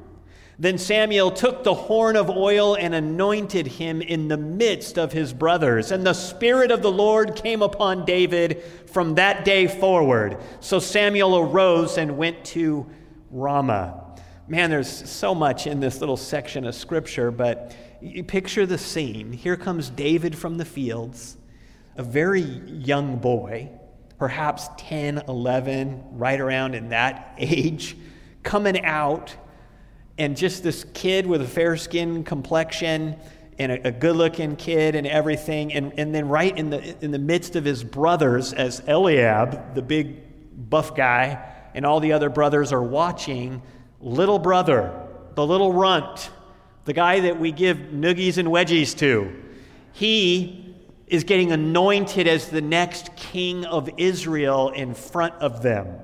Then 0.58 0.78
Samuel 0.78 1.32
took 1.32 1.64
the 1.64 1.74
horn 1.74 2.14
of 2.14 2.30
oil 2.30 2.76
and 2.76 2.94
anointed 2.94 3.66
him 3.66 4.00
in 4.00 4.28
the 4.28 4.36
midst 4.36 4.96
of 4.96 5.12
his 5.12 5.32
brothers. 5.32 5.90
And 5.90 6.06
the 6.06 6.12
Spirit 6.12 6.70
of 6.70 6.82
the 6.82 6.92
Lord 6.92 7.34
came 7.34 7.62
upon 7.62 8.04
David 8.04 8.62
from 8.86 9.16
that 9.16 9.44
day 9.44 9.66
forward. 9.66 10.38
So 10.60 10.78
Samuel 10.78 11.36
arose 11.36 11.98
and 11.98 12.16
went 12.16 12.44
to 12.46 12.86
Ramah. 13.30 14.14
Man, 14.46 14.70
there's 14.70 15.10
so 15.10 15.34
much 15.34 15.66
in 15.66 15.80
this 15.80 15.98
little 16.00 16.16
section 16.16 16.66
of 16.66 16.74
scripture, 16.74 17.30
but 17.30 17.74
you 18.00 18.22
picture 18.22 18.66
the 18.66 18.78
scene. 18.78 19.32
Here 19.32 19.56
comes 19.56 19.90
David 19.90 20.36
from 20.36 20.58
the 20.58 20.64
fields, 20.64 21.38
a 21.96 22.02
very 22.02 22.40
young 22.40 23.16
boy, 23.16 23.70
perhaps 24.18 24.68
10, 24.78 25.22
11, 25.28 26.04
right 26.12 26.40
around 26.40 26.74
in 26.74 26.90
that 26.90 27.34
age, 27.38 27.96
coming 28.42 28.84
out 28.84 29.36
and 30.18 30.36
just 30.36 30.62
this 30.62 30.84
kid 30.94 31.26
with 31.26 31.42
a 31.42 31.46
fair 31.46 31.76
skin 31.76 32.24
complexion 32.24 33.16
and 33.58 33.72
a, 33.72 33.88
a 33.88 33.90
good 33.92 34.16
looking 34.16 34.56
kid 34.56 34.94
and 34.94 35.06
everything. 35.06 35.72
And, 35.72 35.92
and 35.98 36.14
then, 36.14 36.28
right 36.28 36.56
in 36.56 36.70
the, 36.70 36.96
in 37.04 37.10
the 37.10 37.18
midst 37.18 37.56
of 37.56 37.64
his 37.64 37.84
brothers, 37.84 38.52
as 38.52 38.82
Eliab, 38.86 39.74
the 39.74 39.82
big 39.82 40.70
buff 40.70 40.94
guy, 40.94 41.52
and 41.74 41.86
all 41.86 42.00
the 42.00 42.12
other 42.12 42.28
brothers 42.28 42.72
are 42.72 42.82
watching, 42.82 43.62
little 44.00 44.38
brother, 44.38 45.08
the 45.34 45.46
little 45.46 45.72
runt, 45.72 46.30
the 46.84 46.92
guy 46.92 47.20
that 47.20 47.38
we 47.38 47.52
give 47.52 47.76
noogies 47.76 48.38
and 48.38 48.48
wedgies 48.48 48.96
to, 48.98 49.32
he 49.92 50.71
is 51.06 51.24
getting 51.24 51.52
anointed 51.52 52.26
as 52.26 52.48
the 52.48 52.60
next 52.60 53.14
king 53.16 53.64
of 53.64 53.88
Israel 53.96 54.70
in 54.70 54.94
front 54.94 55.34
of 55.34 55.62
them. 55.62 55.98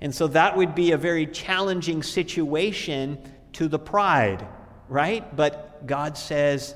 And 0.00 0.14
so 0.14 0.26
that 0.28 0.56
would 0.56 0.74
be 0.74 0.92
a 0.92 0.96
very 0.96 1.26
challenging 1.26 2.02
situation 2.02 3.18
to 3.54 3.68
the 3.68 3.78
pride, 3.78 4.46
right? 4.88 5.34
But 5.34 5.86
God 5.86 6.16
says, 6.16 6.74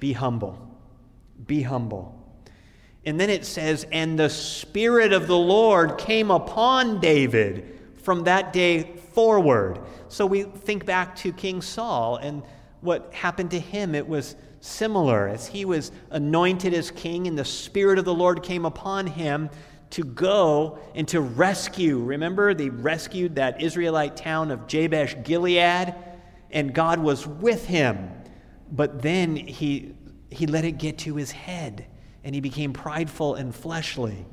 be 0.00 0.12
humble. 0.12 0.58
Be 1.46 1.62
humble. 1.62 2.14
And 3.06 3.20
then 3.20 3.30
it 3.30 3.44
says, 3.44 3.86
And 3.92 4.18
the 4.18 4.30
Spirit 4.30 5.12
of 5.12 5.26
the 5.26 5.36
Lord 5.36 5.98
came 5.98 6.30
upon 6.30 7.00
David 7.00 7.78
from 8.02 8.24
that 8.24 8.52
day 8.52 8.96
forward. 9.12 9.80
So 10.08 10.26
we 10.26 10.42
think 10.42 10.86
back 10.86 11.16
to 11.16 11.32
King 11.32 11.62
Saul 11.62 12.16
and 12.16 12.42
what 12.80 13.12
happened 13.14 13.50
to 13.52 13.58
him. 13.58 13.94
It 13.94 14.06
was 14.06 14.36
similar. 14.64 15.28
As 15.28 15.46
he 15.46 15.64
was 15.64 15.92
anointed 16.10 16.74
as 16.74 16.90
king, 16.90 17.26
and 17.26 17.38
the 17.38 17.44
Spirit 17.44 17.98
of 17.98 18.04
the 18.04 18.14
Lord 18.14 18.42
came 18.42 18.64
upon 18.64 19.06
him 19.06 19.50
to 19.90 20.02
go 20.02 20.78
and 20.94 21.06
to 21.08 21.20
rescue. 21.20 21.98
Remember, 21.98 22.54
they 22.54 22.70
rescued 22.70 23.36
that 23.36 23.60
Israelite 23.60 24.16
town 24.16 24.50
of 24.50 24.66
Jabesh 24.66 25.22
Gilead, 25.22 25.94
and 26.50 26.74
God 26.74 26.98
was 26.98 27.26
with 27.26 27.66
him. 27.66 28.10
But 28.72 29.02
then 29.02 29.36
he, 29.36 29.94
he 30.30 30.46
let 30.46 30.64
it 30.64 30.78
get 30.78 30.98
to 30.98 31.14
his 31.14 31.30
head 31.30 31.86
and 32.24 32.34
he 32.34 32.40
became 32.40 32.72
prideful 32.72 33.34
and 33.34 33.54
fleshly. 33.54 34.24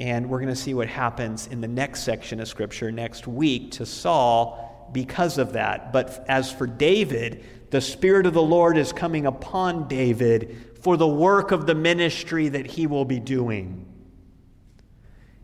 And 0.00 0.28
we're 0.28 0.40
going 0.40 0.52
to 0.52 0.60
see 0.60 0.74
what 0.74 0.88
happens 0.88 1.46
in 1.46 1.60
the 1.60 1.68
next 1.68 2.02
section 2.02 2.40
of 2.40 2.48
Scripture 2.48 2.90
next 2.90 3.28
week 3.28 3.70
to 3.72 3.86
Saul 3.86 4.73
because 4.94 5.36
of 5.36 5.52
that. 5.52 5.92
But 5.92 6.24
as 6.26 6.50
for 6.50 6.66
David, 6.66 7.44
the 7.70 7.82
Spirit 7.82 8.24
of 8.24 8.32
the 8.32 8.42
Lord 8.42 8.78
is 8.78 8.94
coming 8.94 9.26
upon 9.26 9.88
David 9.88 10.78
for 10.80 10.96
the 10.96 11.06
work 11.06 11.50
of 11.50 11.66
the 11.66 11.74
ministry 11.74 12.48
that 12.48 12.66
he 12.66 12.86
will 12.86 13.04
be 13.04 13.20
doing. 13.20 13.84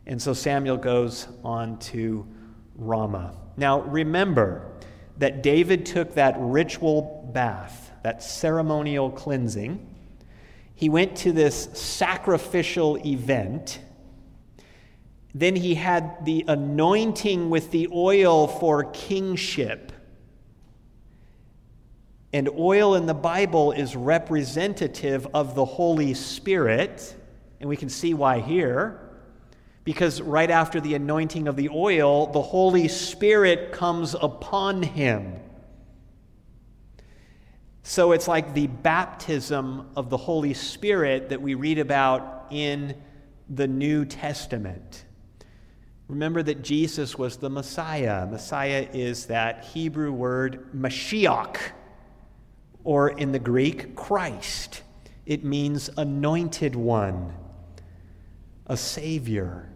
And 0.06 0.20
so 0.20 0.32
Samuel 0.32 0.78
goes 0.78 1.28
on 1.44 1.78
to 1.80 2.26
Ramah. 2.76 3.34
Now 3.58 3.82
remember 3.82 4.72
that 5.18 5.42
David 5.42 5.84
took 5.84 6.14
that 6.14 6.36
ritual 6.38 7.30
bath, 7.34 7.92
that 8.02 8.22
ceremonial 8.22 9.10
cleansing 9.10 9.90
he 10.80 10.88
went 10.88 11.14
to 11.18 11.32
this 11.32 11.68
sacrificial 11.74 12.96
event. 13.06 13.80
Then 15.34 15.54
he 15.56 15.74
had 15.74 16.24
the 16.24 16.44
anointing 16.48 17.50
with 17.50 17.70
the 17.70 17.88
oil 17.92 18.46
for 18.46 18.84
kingship. 18.84 19.92
And 22.32 22.48
oil 22.48 22.94
in 22.94 23.06
the 23.06 23.14
Bible 23.14 23.72
is 23.72 23.96
representative 23.96 25.26
of 25.34 25.54
the 25.54 25.64
Holy 25.64 26.14
Spirit. 26.14 27.14
And 27.60 27.68
we 27.68 27.76
can 27.76 27.88
see 27.88 28.14
why 28.14 28.40
here. 28.40 29.00
Because 29.84 30.20
right 30.20 30.50
after 30.50 30.80
the 30.80 30.94
anointing 30.94 31.48
of 31.48 31.56
the 31.56 31.68
oil, 31.70 32.26
the 32.26 32.42
Holy 32.42 32.88
Spirit 32.88 33.72
comes 33.72 34.14
upon 34.14 34.82
him. 34.82 35.36
So 37.82 38.12
it's 38.12 38.28
like 38.28 38.54
the 38.54 38.66
baptism 38.68 39.90
of 39.96 40.10
the 40.10 40.16
Holy 40.16 40.54
Spirit 40.54 41.30
that 41.30 41.40
we 41.40 41.54
read 41.54 41.78
about 41.78 42.46
in 42.50 42.94
the 43.48 43.66
New 43.66 44.04
Testament. 44.04 45.04
Remember 46.10 46.42
that 46.42 46.62
Jesus 46.62 47.16
was 47.16 47.36
the 47.36 47.48
Messiah. 47.48 48.26
Messiah 48.26 48.88
is 48.92 49.26
that 49.26 49.64
Hebrew 49.66 50.10
word 50.10 50.66
Mashiach, 50.74 51.56
or 52.82 53.10
in 53.10 53.30
the 53.30 53.38
Greek, 53.38 53.94
Christ. 53.94 54.82
It 55.24 55.44
means 55.44 55.88
anointed 55.96 56.74
one, 56.74 57.32
a 58.66 58.76
Savior. 58.76 59.70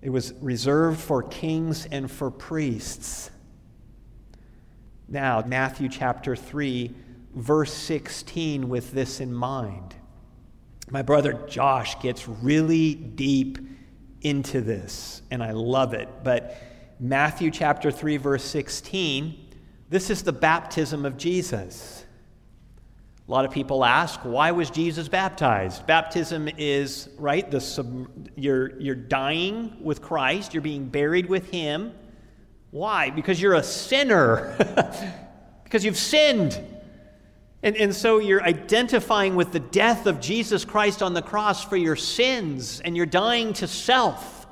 It 0.00 0.10
was 0.10 0.32
reserved 0.34 1.00
for 1.00 1.24
kings 1.24 1.86
and 1.86 2.08
for 2.08 2.30
priests. 2.30 3.32
Now, 5.08 5.42
Matthew 5.44 5.88
chapter 5.88 6.36
3, 6.36 6.94
verse 7.34 7.74
16, 7.74 8.68
with 8.68 8.92
this 8.92 9.18
in 9.18 9.34
mind. 9.34 9.96
My 10.88 11.02
brother 11.02 11.32
Josh 11.48 12.00
gets 12.00 12.28
really 12.28 12.94
deep 12.94 13.58
into 14.26 14.60
this, 14.60 15.22
and 15.30 15.42
I 15.42 15.52
love 15.52 15.94
it. 15.94 16.08
But 16.22 16.56
Matthew 16.98 17.50
chapter 17.50 17.90
3, 17.90 18.16
verse 18.16 18.44
16, 18.44 19.50
this 19.88 20.10
is 20.10 20.22
the 20.22 20.32
baptism 20.32 21.04
of 21.04 21.16
Jesus. 21.16 22.04
A 23.26 23.30
lot 23.30 23.44
of 23.44 23.50
people 23.50 23.84
ask, 23.84 24.20
why 24.20 24.52
was 24.52 24.70
Jesus 24.70 25.08
baptized? 25.08 25.86
Baptism 25.86 26.48
is, 26.56 27.08
right, 27.18 27.50
the 27.50 27.60
sub, 27.60 28.08
you're, 28.36 28.78
you're 28.80 28.94
dying 28.94 29.76
with 29.80 30.00
Christ, 30.00 30.54
you're 30.54 30.60
being 30.62 30.86
buried 30.86 31.26
with 31.26 31.50
Him 31.50 31.92
why? 32.76 33.08
Because 33.08 33.40
you're 33.40 33.54
a 33.54 33.62
sinner, 33.62 34.54
because 35.64 35.82
you've 35.82 35.96
sinned. 35.96 36.62
And, 37.62 37.76
and 37.76 37.94
so 37.94 38.18
you're 38.18 38.42
identifying 38.42 39.34
with 39.34 39.52
the 39.52 39.60
death 39.60 40.06
of 40.06 40.20
Jesus 40.20 40.64
Christ 40.64 41.02
on 41.02 41.14
the 41.14 41.22
cross 41.22 41.64
for 41.64 41.76
your 41.76 41.96
sins, 41.96 42.80
and 42.80 42.96
you're 42.96 43.06
dying 43.06 43.52
to 43.54 43.66
self. 43.66 44.46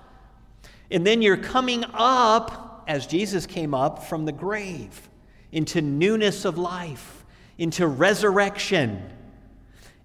And 0.90 1.07
then 1.07 1.23
you're 1.23 1.37
coming 1.37 1.85
up, 1.93 2.85
as 2.87 3.07
Jesus 3.07 3.47
came 3.47 3.75
up 3.75 4.05
from 4.05 4.25
the 4.25 4.33
grave, 4.33 5.09
into 5.53 5.81
newness 5.81 6.45
of 6.45 6.59
life, 6.59 7.25
into 7.59 7.87
resurrection. 7.87 9.11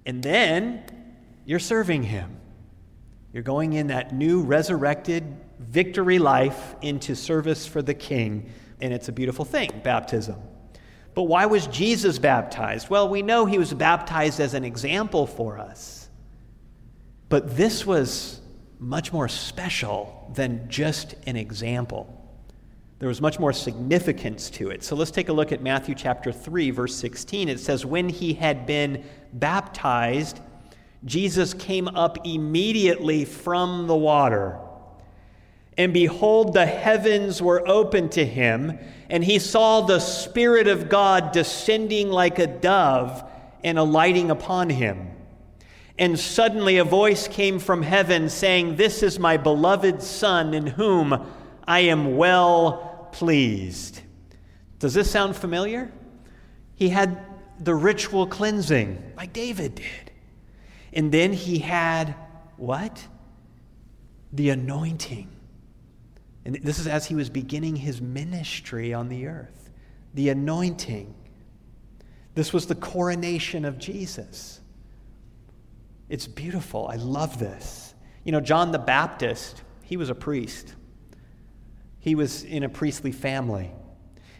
And 0.05 0.21
then 0.21 0.83
you're 1.45 1.59
serving 1.59 2.03
Him. 2.03 2.37
You're 3.33 3.43
going 3.43 3.73
in 3.73 3.87
that 3.87 4.13
new 4.13 4.41
resurrected 4.41 5.23
victory 5.59 6.19
life 6.19 6.75
into 6.81 7.15
service 7.15 7.65
for 7.67 7.81
the 7.81 7.93
king. 7.93 8.51
And 8.81 8.93
it's 8.93 9.09
a 9.09 9.11
beautiful 9.11 9.45
thing, 9.45 9.81
baptism. 9.83 10.35
But 11.13 11.23
why 11.23 11.45
was 11.45 11.67
Jesus 11.67 12.19
baptized? 12.19 12.89
Well, 12.89 13.09
we 13.09 13.21
know 13.21 13.45
he 13.45 13.57
was 13.57 13.73
baptized 13.73 14.39
as 14.39 14.53
an 14.53 14.63
example 14.63 15.27
for 15.27 15.57
us. 15.57 16.07
But 17.29 17.55
this 17.55 17.85
was 17.85 18.39
much 18.79 19.11
more 19.11 19.27
special 19.27 20.31
than 20.33 20.69
just 20.69 21.15
an 21.25 21.35
example. 21.35 22.15
There 22.99 23.09
was 23.09 23.21
much 23.21 23.39
more 23.39 23.53
significance 23.53 24.49
to 24.51 24.69
it. 24.69 24.83
So 24.83 24.95
let's 24.95 25.11
take 25.11 25.29
a 25.29 25.33
look 25.33 25.51
at 25.51 25.61
Matthew 25.61 25.95
chapter 25.95 26.31
3, 26.31 26.71
verse 26.71 26.95
16. 26.95 27.47
It 27.47 27.59
says, 27.59 27.85
When 27.85 28.09
he 28.09 28.33
had 28.33 28.65
been 28.65 29.05
baptized, 29.33 30.41
Jesus 31.05 31.53
came 31.53 31.87
up 31.87 32.25
immediately 32.25 33.23
from 33.23 33.87
the 33.87 33.95
water. 33.95 34.59
And 35.79 35.93
behold, 35.93 36.53
the 36.53 36.65
heavens 36.65 37.41
were 37.41 37.65
opened 37.65 38.11
to 38.11 38.25
him, 38.25 38.77
and 39.09 39.23
he 39.23 39.39
saw 39.39 39.79
the 39.79 40.01
Spirit 40.01 40.67
of 40.67 40.89
God 40.89 41.31
descending 41.31 42.09
like 42.09 42.37
a 42.37 42.47
dove 42.47 43.23
and 43.63 43.79
alighting 43.79 44.29
upon 44.29 44.69
him. 44.69 45.09
And 45.97 46.19
suddenly 46.19 46.79
a 46.79 46.83
voice 46.83 47.29
came 47.29 47.59
from 47.59 47.81
heaven 47.81 48.27
saying, 48.27 48.75
This 48.75 49.01
is 49.01 49.19
my 49.19 49.37
beloved 49.37 50.03
Son, 50.03 50.53
in 50.53 50.67
whom 50.67 51.25
I 51.65 51.79
am 51.79 52.17
well 52.17 53.07
pleased. 53.13 54.01
Does 54.79 54.93
this 54.93 55.09
sound 55.09 55.37
familiar? 55.37 55.93
He 56.75 56.89
had 56.89 57.25
the 57.57 57.73
ritual 57.73 58.27
cleansing, 58.27 59.13
like 59.15 59.31
David 59.31 59.75
did. 59.75 60.11
And 60.91 61.09
then 61.09 61.31
he 61.31 61.59
had 61.59 62.15
what? 62.57 63.07
The 64.33 64.49
anointing. 64.49 65.37
And 66.45 66.55
this 66.63 66.79
is 66.79 66.87
as 66.87 67.05
he 67.05 67.15
was 67.15 67.29
beginning 67.29 67.75
his 67.75 68.01
ministry 68.01 68.93
on 68.93 69.09
the 69.09 69.27
earth. 69.27 69.69
The 70.13 70.29
anointing. 70.29 71.13
This 72.35 72.53
was 72.53 72.67
the 72.67 72.75
coronation 72.75 73.65
of 73.65 73.77
Jesus. 73.77 74.61
It's 76.07 76.27
beautiful. 76.27 76.87
I 76.87 76.95
love 76.95 77.39
this. 77.39 77.93
You 78.23 78.31
know, 78.31 78.41
John 78.41 78.71
the 78.71 78.79
Baptist, 78.79 79.61
he 79.83 79.97
was 79.97 80.09
a 80.09 80.15
priest. 80.15 80.75
He 81.99 82.15
was 82.15 82.43
in 82.43 82.63
a 82.63 82.69
priestly 82.69 83.11
family. 83.11 83.71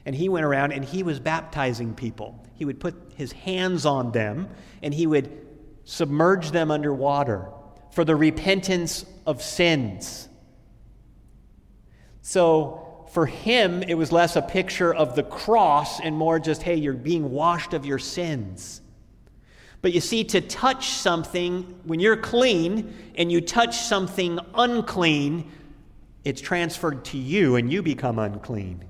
And 0.05 0.15
he 0.15 0.29
went 0.29 0.45
around 0.45 0.71
and 0.71 0.83
he 0.83 1.03
was 1.03 1.19
baptizing 1.19 1.93
people. 1.93 2.45
He 2.55 2.65
would 2.65 2.79
put 2.79 2.95
his 3.15 3.31
hands 3.31 3.85
on 3.85 4.11
them 4.11 4.47
and 4.81 4.93
he 4.93 5.05
would 5.05 5.45
submerge 5.83 6.51
them 6.51 6.71
under 6.71 6.93
water 6.93 7.49
for 7.91 8.05
the 8.05 8.15
repentance 8.15 9.05
of 9.25 9.41
sins. 9.41 10.28
So 12.21 13.07
for 13.11 13.25
him, 13.25 13.83
it 13.83 13.95
was 13.95 14.11
less 14.11 14.35
a 14.35 14.41
picture 14.41 14.93
of 14.93 15.15
the 15.15 15.23
cross 15.23 15.99
and 15.99 16.15
more 16.15 16.39
just, 16.39 16.61
hey, 16.61 16.75
you're 16.75 16.93
being 16.93 17.31
washed 17.31 17.73
of 17.73 17.85
your 17.85 17.99
sins. 17.99 18.81
But 19.81 19.93
you 19.93 20.01
see, 20.01 20.23
to 20.25 20.41
touch 20.41 20.89
something, 20.89 21.79
when 21.85 21.99
you're 21.99 22.17
clean 22.17 22.93
and 23.15 23.31
you 23.31 23.41
touch 23.41 23.77
something 23.77 24.39
unclean, 24.53 25.49
it's 26.23 26.41
transferred 26.41 27.05
to 27.05 27.17
you 27.17 27.55
and 27.55 27.71
you 27.71 27.81
become 27.81 28.19
unclean. 28.19 28.83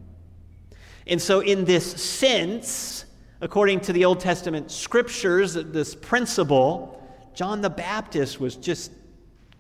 And 1.06 1.22
so, 1.22 1.40
in 1.40 1.66
this 1.66 1.86
sense, 1.92 3.06
according 3.42 3.82
to 3.82 3.94
the 3.94 4.06
Old 4.06 4.20
Testament 4.20 4.72
scriptures, 4.72 5.54
this 5.54 5.96
principle, 5.96 6.96
John 7.34 7.62
the 7.62 7.70
Baptist 7.70 8.40
was 8.40 8.56
just 8.56 8.92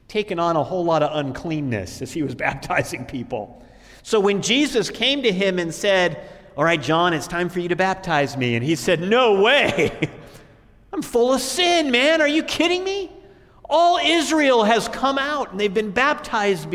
taking 0.10 0.39
on 0.39 0.58
a 0.58 0.63
whole 0.63 0.84
lot 0.84 1.02
of 1.02 1.15
uncleanness 1.17 2.02
as 2.02 2.12
he 2.12 2.22
was 2.22 2.36
baptizing 2.48 3.06
people. 3.06 3.63
So 4.04 4.19
when 4.19 4.41
Jesus 4.41 4.89
came 4.89 5.24
to 5.24 5.32
him 5.32 5.60
and 5.60 5.74
said, 5.74 6.28
All 6.58 6.65
right, 6.65 6.82
John, 6.82 7.13
it's 7.13 7.28
time 7.28 7.48
for 7.48 7.62
you 7.62 7.69
to 7.69 7.78
baptize 7.78 8.36
me, 8.36 8.56
and 8.56 8.65
he 8.65 8.76
said, 8.76 9.00
No 9.00 9.41
way. 9.41 10.10
I'm 10.91 11.02
full 11.02 11.34
of 11.34 11.39
sin, 11.39 11.91
man. 11.91 12.19
Are 12.19 12.28
you 12.28 12.43
kidding 12.43 12.84
me? 12.84 13.12
All 13.69 14.00
Israel 14.04 14.63
has 14.63 14.88
come 14.88 15.19
out 15.19 15.52
and 15.52 15.60
they've 15.60 15.74
been 15.74 15.91
baptized 15.91 16.67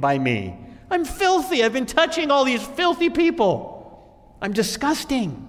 by 0.00 0.18
me. 0.18 0.56
I'm 0.88 1.04
filthy. 1.04 1.64
I've 1.64 1.72
been 1.72 1.86
touching 1.86 2.30
all 2.30 2.44
these 2.44 2.64
filthy 2.64 3.10
people. 3.10 4.38
I'm 4.40 4.52
disgusting. 4.52 5.42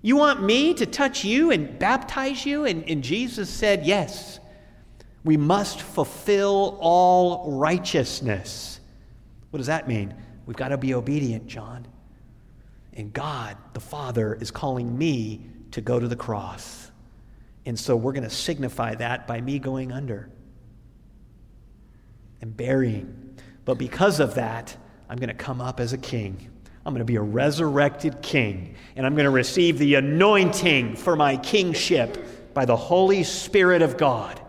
You 0.00 0.16
want 0.16 0.42
me 0.42 0.74
to 0.74 0.86
touch 0.86 1.24
you 1.24 1.50
and 1.50 1.78
baptize 1.78 2.46
you? 2.46 2.64
And, 2.66 2.88
and 2.88 3.02
Jesus 3.02 3.50
said, 3.50 3.84
Yes. 3.84 4.38
We 5.24 5.36
must 5.36 5.80
fulfill 5.80 6.78
all 6.80 7.52
righteousness. 7.52 8.80
What 9.50 9.58
does 9.58 9.68
that 9.68 9.86
mean? 9.86 10.14
We've 10.46 10.56
got 10.56 10.68
to 10.68 10.78
be 10.78 10.94
obedient, 10.94 11.46
John. 11.46 11.86
And 12.94 13.12
God, 13.12 13.56
the 13.72 13.80
Father, 13.80 14.34
is 14.34 14.50
calling 14.50 14.98
me 14.98 15.46
to 15.70 15.80
go 15.80 15.98
to 15.98 16.08
the 16.08 16.16
cross. 16.16 16.90
And 17.64 17.78
so 17.78 17.96
we're 17.96 18.12
going 18.12 18.24
to 18.24 18.30
signify 18.30 18.96
that 18.96 19.26
by 19.26 19.40
me 19.40 19.58
going 19.58 19.92
under 19.92 20.28
and 22.40 22.56
burying. 22.56 23.38
But 23.64 23.78
because 23.78 24.18
of 24.18 24.34
that, 24.34 24.76
I'm 25.08 25.16
going 25.16 25.28
to 25.28 25.34
come 25.34 25.60
up 25.60 25.78
as 25.78 25.92
a 25.92 25.98
king. 25.98 26.50
I'm 26.84 26.92
going 26.92 27.00
to 27.00 27.04
be 27.04 27.16
a 27.16 27.22
resurrected 27.22 28.20
king. 28.22 28.74
And 28.96 29.06
I'm 29.06 29.14
going 29.14 29.24
to 29.24 29.30
receive 29.30 29.78
the 29.78 29.94
anointing 29.94 30.96
for 30.96 31.14
my 31.14 31.36
kingship 31.36 32.54
by 32.54 32.64
the 32.64 32.76
Holy 32.76 33.22
Spirit 33.22 33.82
of 33.82 33.96
God. 33.96 34.41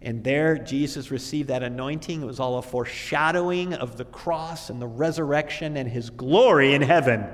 And 0.00 0.22
there, 0.22 0.56
Jesus 0.56 1.10
received 1.10 1.48
that 1.48 1.62
anointing. 1.62 2.22
It 2.22 2.26
was 2.26 2.38
all 2.38 2.58
a 2.58 2.62
foreshadowing 2.62 3.74
of 3.74 3.96
the 3.96 4.04
cross 4.04 4.70
and 4.70 4.80
the 4.80 4.86
resurrection 4.86 5.76
and 5.76 5.88
his 5.88 6.10
glory 6.10 6.74
in 6.74 6.82
heaven. 6.82 7.26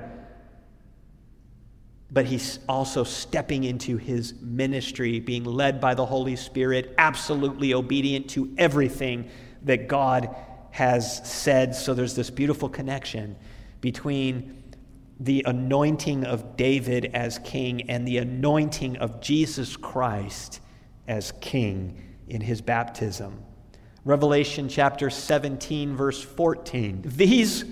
But 2.09 2.25
he's 2.25 2.59
also 2.67 3.03
stepping 3.03 3.65
into 3.65 3.97
his 3.97 4.33
ministry, 4.41 5.19
being 5.19 5.43
led 5.43 5.79
by 5.79 5.93
the 5.93 6.05
Holy 6.05 6.35
Spirit, 6.35 6.95
absolutely 6.97 7.73
obedient 7.73 8.29
to 8.31 8.51
everything 8.57 9.29
that 9.63 9.87
God 9.87 10.35
has 10.71 11.27
said. 11.29 11.75
So 11.75 11.93
there's 11.93 12.15
this 12.15 12.31
beautiful 12.31 12.69
connection 12.69 13.35
between 13.79 14.63
the 15.19 15.43
anointing 15.45 16.25
of 16.25 16.57
David 16.57 17.11
as 17.13 17.37
king 17.39 17.89
and 17.89 18.07
the 18.07 18.17
anointing 18.17 18.97
of 18.97 19.21
Jesus 19.21 19.77
Christ 19.77 20.61
as 21.07 21.31
king 21.39 22.01
in 22.27 22.41
his 22.41 22.61
baptism. 22.61 23.43
Revelation 24.03 24.69
chapter 24.69 25.09
17, 25.09 25.95
verse 25.95 26.21
14. 26.21 27.03
These 27.05 27.65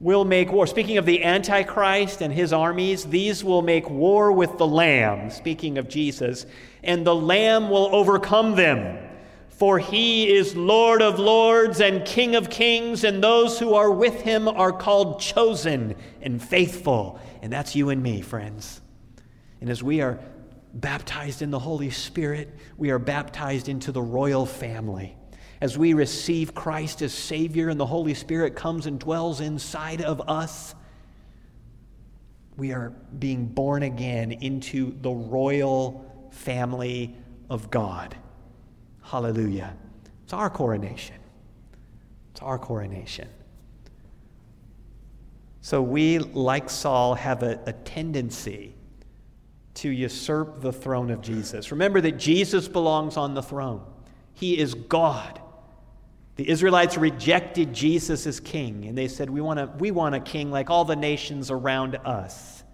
will 0.00 0.24
make 0.24 0.52
war. 0.52 0.66
Speaking 0.66 0.98
of 0.98 1.06
the 1.06 1.22
Antichrist 1.24 2.20
and 2.20 2.32
his 2.32 2.52
armies, 2.52 3.04
these 3.04 3.44
will 3.44 3.62
make 3.62 3.88
war 3.88 4.32
with 4.32 4.56
the 4.58 4.66
Lamb, 4.66 5.30
speaking 5.30 5.78
of 5.78 5.88
Jesus, 5.88 6.46
and 6.82 7.06
the 7.06 7.14
Lamb 7.14 7.70
will 7.70 7.94
overcome 7.94 8.54
them. 8.54 8.98
For 9.48 9.78
he 9.78 10.34
is 10.34 10.56
Lord 10.56 11.00
of 11.00 11.18
lords 11.18 11.80
and 11.80 12.04
King 12.04 12.34
of 12.34 12.50
kings, 12.50 13.04
and 13.04 13.22
those 13.22 13.58
who 13.58 13.74
are 13.74 13.90
with 13.90 14.20
him 14.22 14.48
are 14.48 14.72
called 14.72 15.20
chosen 15.20 15.94
and 16.20 16.42
faithful. 16.42 17.20
And 17.40 17.52
that's 17.52 17.76
you 17.76 17.90
and 17.90 18.02
me, 18.02 18.20
friends. 18.20 18.80
And 19.60 19.70
as 19.70 19.82
we 19.82 20.00
are 20.00 20.18
baptized 20.74 21.42
in 21.42 21.50
the 21.50 21.58
Holy 21.58 21.90
Spirit, 21.90 22.54
we 22.76 22.90
are 22.90 22.98
baptized 22.98 23.68
into 23.68 23.92
the 23.92 24.02
royal 24.02 24.44
family. 24.44 25.16
As 25.60 25.78
we 25.78 25.94
receive 25.94 26.54
Christ 26.54 27.00
as 27.00 27.14
Savior 27.14 27.68
and 27.68 27.78
the 27.78 27.86
Holy 27.86 28.14
Spirit 28.14 28.56
comes 28.56 28.86
and 28.86 28.98
dwells 28.98 29.40
inside 29.40 30.02
of 30.02 30.28
us, 30.28 30.74
we 32.56 32.72
are 32.72 32.90
being 33.18 33.46
born 33.46 33.82
again 33.82 34.32
into 34.32 34.94
the 35.00 35.10
royal 35.10 36.28
family 36.30 37.14
of 37.48 37.70
God. 37.70 38.16
Hallelujah. 39.02 39.74
It's 40.24 40.32
our 40.32 40.50
coronation. 40.50 41.16
It's 42.32 42.42
our 42.42 42.58
coronation. 42.58 43.28
So 45.60 45.80
we, 45.80 46.18
like 46.18 46.68
Saul, 46.68 47.14
have 47.14 47.42
a, 47.42 47.60
a 47.66 47.72
tendency 47.72 48.73
to 49.74 49.88
usurp 49.88 50.60
the 50.60 50.72
throne 50.72 51.10
of 51.10 51.20
Jesus. 51.20 51.70
Remember 51.70 52.00
that 52.00 52.18
Jesus 52.18 52.68
belongs 52.68 53.16
on 53.16 53.34
the 53.34 53.42
throne, 53.42 53.82
He 54.32 54.58
is 54.58 54.74
God. 54.74 55.40
The 56.36 56.48
Israelites 56.48 56.96
rejected 56.96 57.72
Jesus 57.72 58.26
as 58.26 58.40
king, 58.40 58.86
and 58.86 58.98
they 58.98 59.06
said, 59.06 59.30
We 59.30 59.40
want, 59.40 59.60
a, 59.60 59.66
we 59.78 59.92
want 59.92 60.16
a 60.16 60.20
king 60.20 60.50
like 60.50 60.68
all 60.68 60.84
the 60.84 60.96
nations 60.96 61.50
around 61.50 61.94
us. 62.04 62.64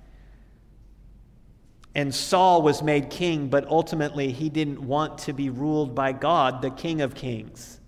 And 1.95 2.15
Saul 2.15 2.63
was 2.63 2.83
made 2.83 3.11
king, 3.11 3.49
but 3.49 3.67
ultimately 3.67 4.33
he 4.33 4.49
didn't 4.49 4.81
want 4.81 5.19
to 5.19 5.33
be 5.33 5.51
ruled 5.51 5.95
by 5.95 6.13
God, 6.13 6.63
the 6.63 6.71
King 6.71 7.01
of 7.01 7.15
Kings. 7.15 7.81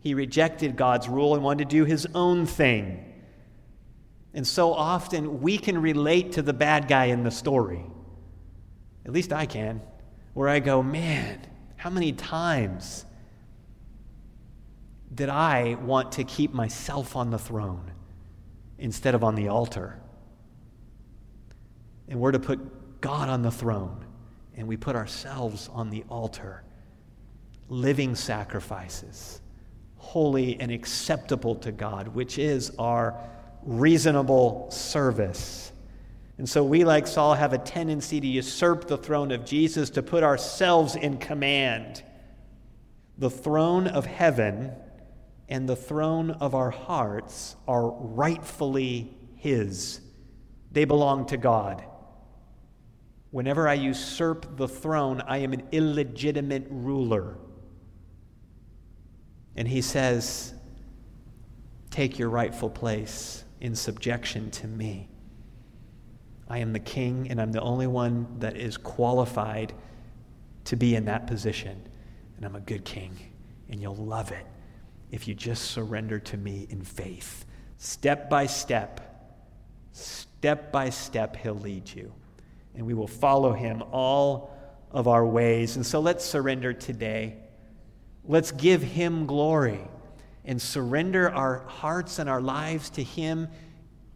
He 0.00 0.14
rejected 0.14 0.76
God's 0.76 1.08
rule 1.08 1.34
and 1.34 1.42
wanted 1.42 1.68
to 1.68 1.76
do 1.76 1.84
his 1.84 2.06
own 2.14 2.46
thing. 2.46 3.04
And 4.32 4.46
so 4.46 4.72
often 4.72 5.40
we 5.40 5.58
can 5.58 5.82
relate 5.82 6.32
to 6.32 6.42
the 6.42 6.52
bad 6.52 6.86
guy 6.86 7.06
in 7.06 7.24
the 7.24 7.30
story. 7.30 7.84
At 9.08 9.14
least 9.14 9.32
I 9.32 9.46
can, 9.46 9.80
where 10.34 10.50
I 10.50 10.60
go, 10.60 10.82
man, 10.82 11.40
how 11.76 11.88
many 11.88 12.12
times 12.12 13.06
did 15.14 15.30
I 15.30 15.76
want 15.80 16.12
to 16.12 16.24
keep 16.24 16.52
myself 16.52 17.16
on 17.16 17.30
the 17.30 17.38
throne 17.38 17.90
instead 18.78 19.14
of 19.14 19.24
on 19.24 19.34
the 19.34 19.48
altar? 19.48 19.98
And 22.06 22.20
we're 22.20 22.32
to 22.32 22.38
put 22.38 23.00
God 23.00 23.30
on 23.30 23.40
the 23.40 23.50
throne, 23.50 24.04
and 24.58 24.68
we 24.68 24.76
put 24.76 24.94
ourselves 24.94 25.70
on 25.72 25.88
the 25.88 26.04
altar, 26.10 26.62
living 27.70 28.14
sacrifices, 28.14 29.40
holy 29.96 30.60
and 30.60 30.70
acceptable 30.70 31.54
to 31.54 31.72
God, 31.72 32.08
which 32.08 32.38
is 32.38 32.72
our 32.78 33.18
reasonable 33.62 34.70
service. 34.70 35.72
And 36.38 36.48
so 36.48 36.62
we, 36.62 36.84
like 36.84 37.08
Saul, 37.08 37.34
have 37.34 37.52
a 37.52 37.58
tendency 37.58 38.20
to 38.20 38.26
usurp 38.26 38.86
the 38.86 38.96
throne 38.96 39.32
of 39.32 39.44
Jesus, 39.44 39.90
to 39.90 40.02
put 40.02 40.22
ourselves 40.22 40.94
in 40.94 41.18
command. 41.18 42.04
The 43.18 43.28
throne 43.28 43.88
of 43.88 44.06
heaven 44.06 44.72
and 45.48 45.68
the 45.68 45.74
throne 45.74 46.30
of 46.30 46.54
our 46.54 46.70
hearts 46.70 47.56
are 47.66 47.90
rightfully 47.90 49.16
His, 49.34 50.00
they 50.70 50.84
belong 50.84 51.26
to 51.26 51.36
God. 51.36 51.84
Whenever 53.30 53.68
I 53.68 53.74
usurp 53.74 54.56
the 54.56 54.68
throne, 54.68 55.20
I 55.26 55.38
am 55.38 55.52
an 55.52 55.64
illegitimate 55.72 56.66
ruler. 56.70 57.36
And 59.56 59.66
He 59.66 59.82
says, 59.82 60.54
Take 61.90 62.18
your 62.18 62.28
rightful 62.28 62.70
place 62.70 63.44
in 63.60 63.74
subjection 63.74 64.52
to 64.52 64.68
me. 64.68 65.08
I 66.48 66.58
am 66.58 66.72
the 66.72 66.80
king, 66.80 67.28
and 67.30 67.40
I'm 67.40 67.52
the 67.52 67.60
only 67.60 67.86
one 67.86 68.26
that 68.38 68.56
is 68.56 68.76
qualified 68.76 69.74
to 70.64 70.76
be 70.76 70.94
in 70.94 71.04
that 71.06 71.26
position. 71.26 71.82
And 72.36 72.46
I'm 72.46 72.56
a 72.56 72.60
good 72.60 72.84
king, 72.84 73.16
and 73.68 73.80
you'll 73.80 73.96
love 73.96 74.32
it 74.32 74.46
if 75.10 75.28
you 75.28 75.34
just 75.34 75.70
surrender 75.70 76.18
to 76.18 76.36
me 76.36 76.66
in 76.70 76.82
faith. 76.82 77.44
Step 77.76 78.30
by 78.30 78.46
step, 78.46 79.36
step 79.92 80.72
by 80.72 80.90
step, 80.90 81.36
he'll 81.36 81.54
lead 81.54 81.88
you. 81.88 82.12
And 82.74 82.86
we 82.86 82.94
will 82.94 83.08
follow 83.08 83.52
him 83.52 83.82
all 83.92 84.54
of 84.90 85.08
our 85.08 85.26
ways. 85.26 85.76
And 85.76 85.84
so 85.84 86.00
let's 86.00 86.24
surrender 86.24 86.72
today. 86.72 87.36
Let's 88.24 88.52
give 88.52 88.82
him 88.82 89.26
glory 89.26 89.80
and 90.44 90.60
surrender 90.60 91.30
our 91.30 91.60
hearts 91.66 92.18
and 92.18 92.28
our 92.28 92.40
lives 92.40 92.88
to 92.90 93.02
him, 93.02 93.48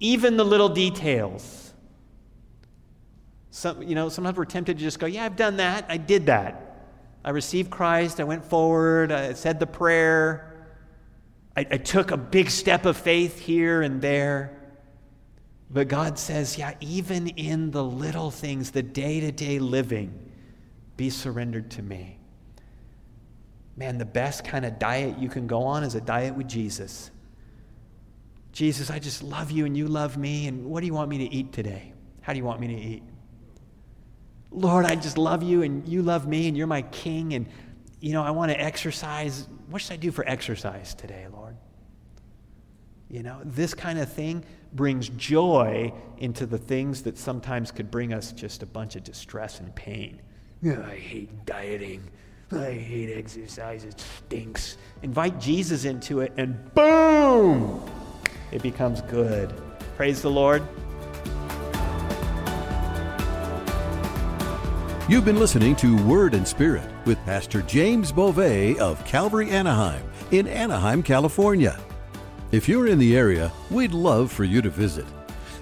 even 0.01 0.37
the 0.37 0.45
little 0.45 0.68
details 0.68 1.71
some, 3.55 3.83
you 3.83 3.95
know, 3.95 4.09
sometimes 4.09 4.38
we're 4.38 4.47
tempted 4.47 4.79
to 4.79 4.83
just 4.83 4.99
go, 4.99 5.05
yeah, 5.05 5.27
I've 5.27 5.37
done 5.37 5.59
that. 5.59 5.85
I 5.91 5.99
did 5.99 6.27
that. 6.27 6.88
I 7.23 7.31
received 7.31 7.71
Christ. 7.71 8.19
I 8.19 8.25
went 8.25 8.47
forward. 8.47 9.12
I 9.12 9.35
said 9.35 9.61
the 9.61 9.67
prayer. 9.67 10.67
I, 11.55 11.61
I 11.71 11.77
took 11.77 12.12
a 12.12 12.17
big 12.17 12.49
step 12.49 12.87
of 12.87 12.97
faith 12.97 13.38
here 13.38 13.83
and 13.83 14.01
there. 14.01 14.59
But 15.71 15.88
God 15.88 16.19
says, 16.19 16.57
yeah, 16.57 16.73
even 16.81 17.29
in 17.29 17.71
the 17.71 17.85
little 17.85 18.31
things, 18.31 18.71
the 18.71 18.83
day 18.83 19.21
to 19.21 19.31
day 19.31 19.59
living, 19.59 20.33
be 20.97 21.11
surrendered 21.11 21.71
to 21.73 21.83
me. 21.83 22.19
Man, 23.77 23.99
the 23.99 24.07
best 24.07 24.45
kind 24.45 24.65
of 24.65 24.79
diet 24.79 25.19
you 25.19 25.29
can 25.29 25.47
go 25.47 25.62
on 25.62 25.85
is 25.85 25.95
a 25.95 26.01
diet 26.01 26.35
with 26.35 26.49
Jesus. 26.49 27.11
Jesus, 28.53 28.91
I 28.91 28.99
just 28.99 29.23
love 29.23 29.51
you 29.51 29.67
and 29.67 29.77
you 29.77 29.88
love 29.88 30.17
me. 30.17 30.47
And 30.47 30.65
what 30.65 30.81
do 30.81 30.87
you 30.87 30.95
want 30.95 31.11
me 31.11 31.19
to 31.19 31.35
eat 31.35 31.53
today? 31.53 31.93
How 32.23 32.33
do 32.33 32.38
you 32.38 32.45
want 32.45 32.59
me 32.59 32.69
to 32.69 32.75
eat? 32.75 33.03
Lord, 34.53 34.85
I 34.85 34.95
just 34.95 35.19
love 35.19 35.43
you 35.43 35.62
and 35.62 35.87
you 35.88 36.03
love 36.03 36.27
me 36.27 36.49
and 36.49 36.57
you're 36.57 36.67
my 36.67 36.83
king. 36.83 37.35
And, 37.35 37.47
you 38.01 38.12
know, 38.12 38.23
I 38.23 38.31
want 38.31 38.53
to 38.53 38.61
exercise. 38.61 39.49
What 39.69 39.83
should 39.83 39.95
I 39.95 39.97
do 39.97 40.11
for 40.11 40.29
exercise 40.29 40.95
today, 40.95 41.27
Lord? 41.33 41.57
You 43.09 43.23
know, 43.23 43.41
this 43.45 43.75
kind 43.75 43.99
of 43.99 44.11
thing 44.11 44.45
brings 44.73 45.09
joy 45.11 45.93
into 46.19 46.47
the 46.47 46.59
things 46.59 47.03
that 47.03 47.19
sometimes 47.19 47.71
could 47.71 47.91
bring 47.91 48.12
us 48.15 48.33
just 48.33 48.62
a 48.62 48.67
bunch 48.67 48.97
of 48.97 49.05
distress 49.05 49.61
and 49.61 49.75
pain. 49.75 50.21
Yeah, 50.62 50.81
I 50.87 50.97
hate 50.97 51.45
dieting. 51.45 52.09
I 52.53 52.73
hate 52.73 53.17
exercise, 53.17 53.85
it 53.85 53.99
stinks. 53.99 54.77
Invite 55.03 55.41
Jesus 55.41 55.85
into 55.87 56.21
it, 56.21 56.33
and 56.37 56.73
boom, 56.75 57.83
it 58.51 58.62
becomes 58.62 59.01
good. 59.03 59.53
Praise 59.97 60.21
the 60.21 60.31
Lord. 60.31 60.62
You've 65.09 65.25
been 65.25 65.41
listening 65.41 65.75
to 65.77 66.01
Word 66.07 66.33
and 66.33 66.47
Spirit 66.47 66.88
with 67.07 67.19
Pastor 67.25 67.61
James 67.62 68.12
Beauvais 68.12 68.79
of 68.79 69.05
Calvary 69.05 69.51
Anaheim 69.51 70.01
in 70.31 70.47
Anaheim, 70.47 71.03
California. 71.03 71.77
If 72.53 72.69
you're 72.69 72.87
in 72.87 73.01
the 73.01 73.17
area, 73.17 73.51
we'd 73.69 73.95
love 73.95 74.31
for 74.31 74.45
you 74.45 74.62
to 74.62 74.71
visit. 74.71 75.05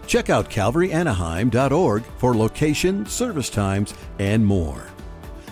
Check 0.07 0.29
out 0.29 0.51
calvaryanaheim.org 0.51 2.05
for 2.19 2.37
location, 2.37 3.07
service 3.07 3.49
times, 3.49 3.95
and 4.19 4.45
more. 4.45 4.85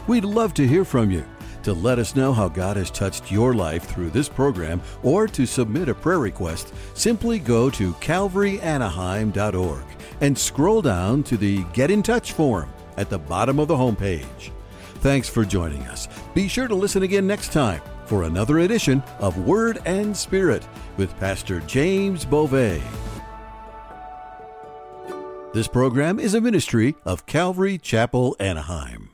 We'd 0.06 0.26
love 0.26 0.52
to 0.54 0.68
hear 0.68 0.84
from 0.84 1.10
you. 1.10 1.24
To 1.62 1.72
let 1.72 1.98
us 1.98 2.14
know 2.14 2.34
how 2.34 2.48
God 2.48 2.76
has 2.76 2.90
touched 2.90 3.32
your 3.32 3.54
life 3.54 3.84
through 3.84 4.10
this 4.10 4.28
program 4.28 4.82
or 5.02 5.26
to 5.28 5.46
submit 5.46 5.88
a 5.88 5.94
prayer 5.94 6.18
request, 6.18 6.74
simply 6.92 7.38
go 7.38 7.70
to 7.70 7.94
calvaryanaheim.org 7.94 9.84
and 10.20 10.38
scroll 10.38 10.82
down 10.82 11.22
to 11.22 11.38
the 11.38 11.64
Get 11.72 11.90
in 11.90 12.02
Touch 12.02 12.32
form 12.32 12.68
at 12.98 13.08
the 13.08 13.18
bottom 13.18 13.58
of 13.58 13.68
the 13.68 13.76
homepage. 13.76 14.50
Thanks 14.96 15.28
for 15.28 15.44
joining 15.44 15.82
us. 15.82 16.08
Be 16.34 16.48
sure 16.48 16.68
to 16.68 16.74
listen 16.74 17.04
again 17.04 17.26
next 17.26 17.52
time 17.52 17.80
for 18.04 18.24
another 18.24 18.58
edition 18.58 19.02
of 19.20 19.46
Word 19.46 19.78
and 19.86 20.16
Spirit 20.16 20.66
with 20.96 21.16
Pastor 21.20 21.60
James 21.60 22.24
Beauvais. 22.24 22.82
This 25.54 25.68
program 25.68 26.18
is 26.18 26.34
a 26.34 26.40
ministry 26.40 26.96
of 27.04 27.24
Calvary 27.26 27.78
Chapel, 27.78 28.36
Anaheim. 28.38 29.07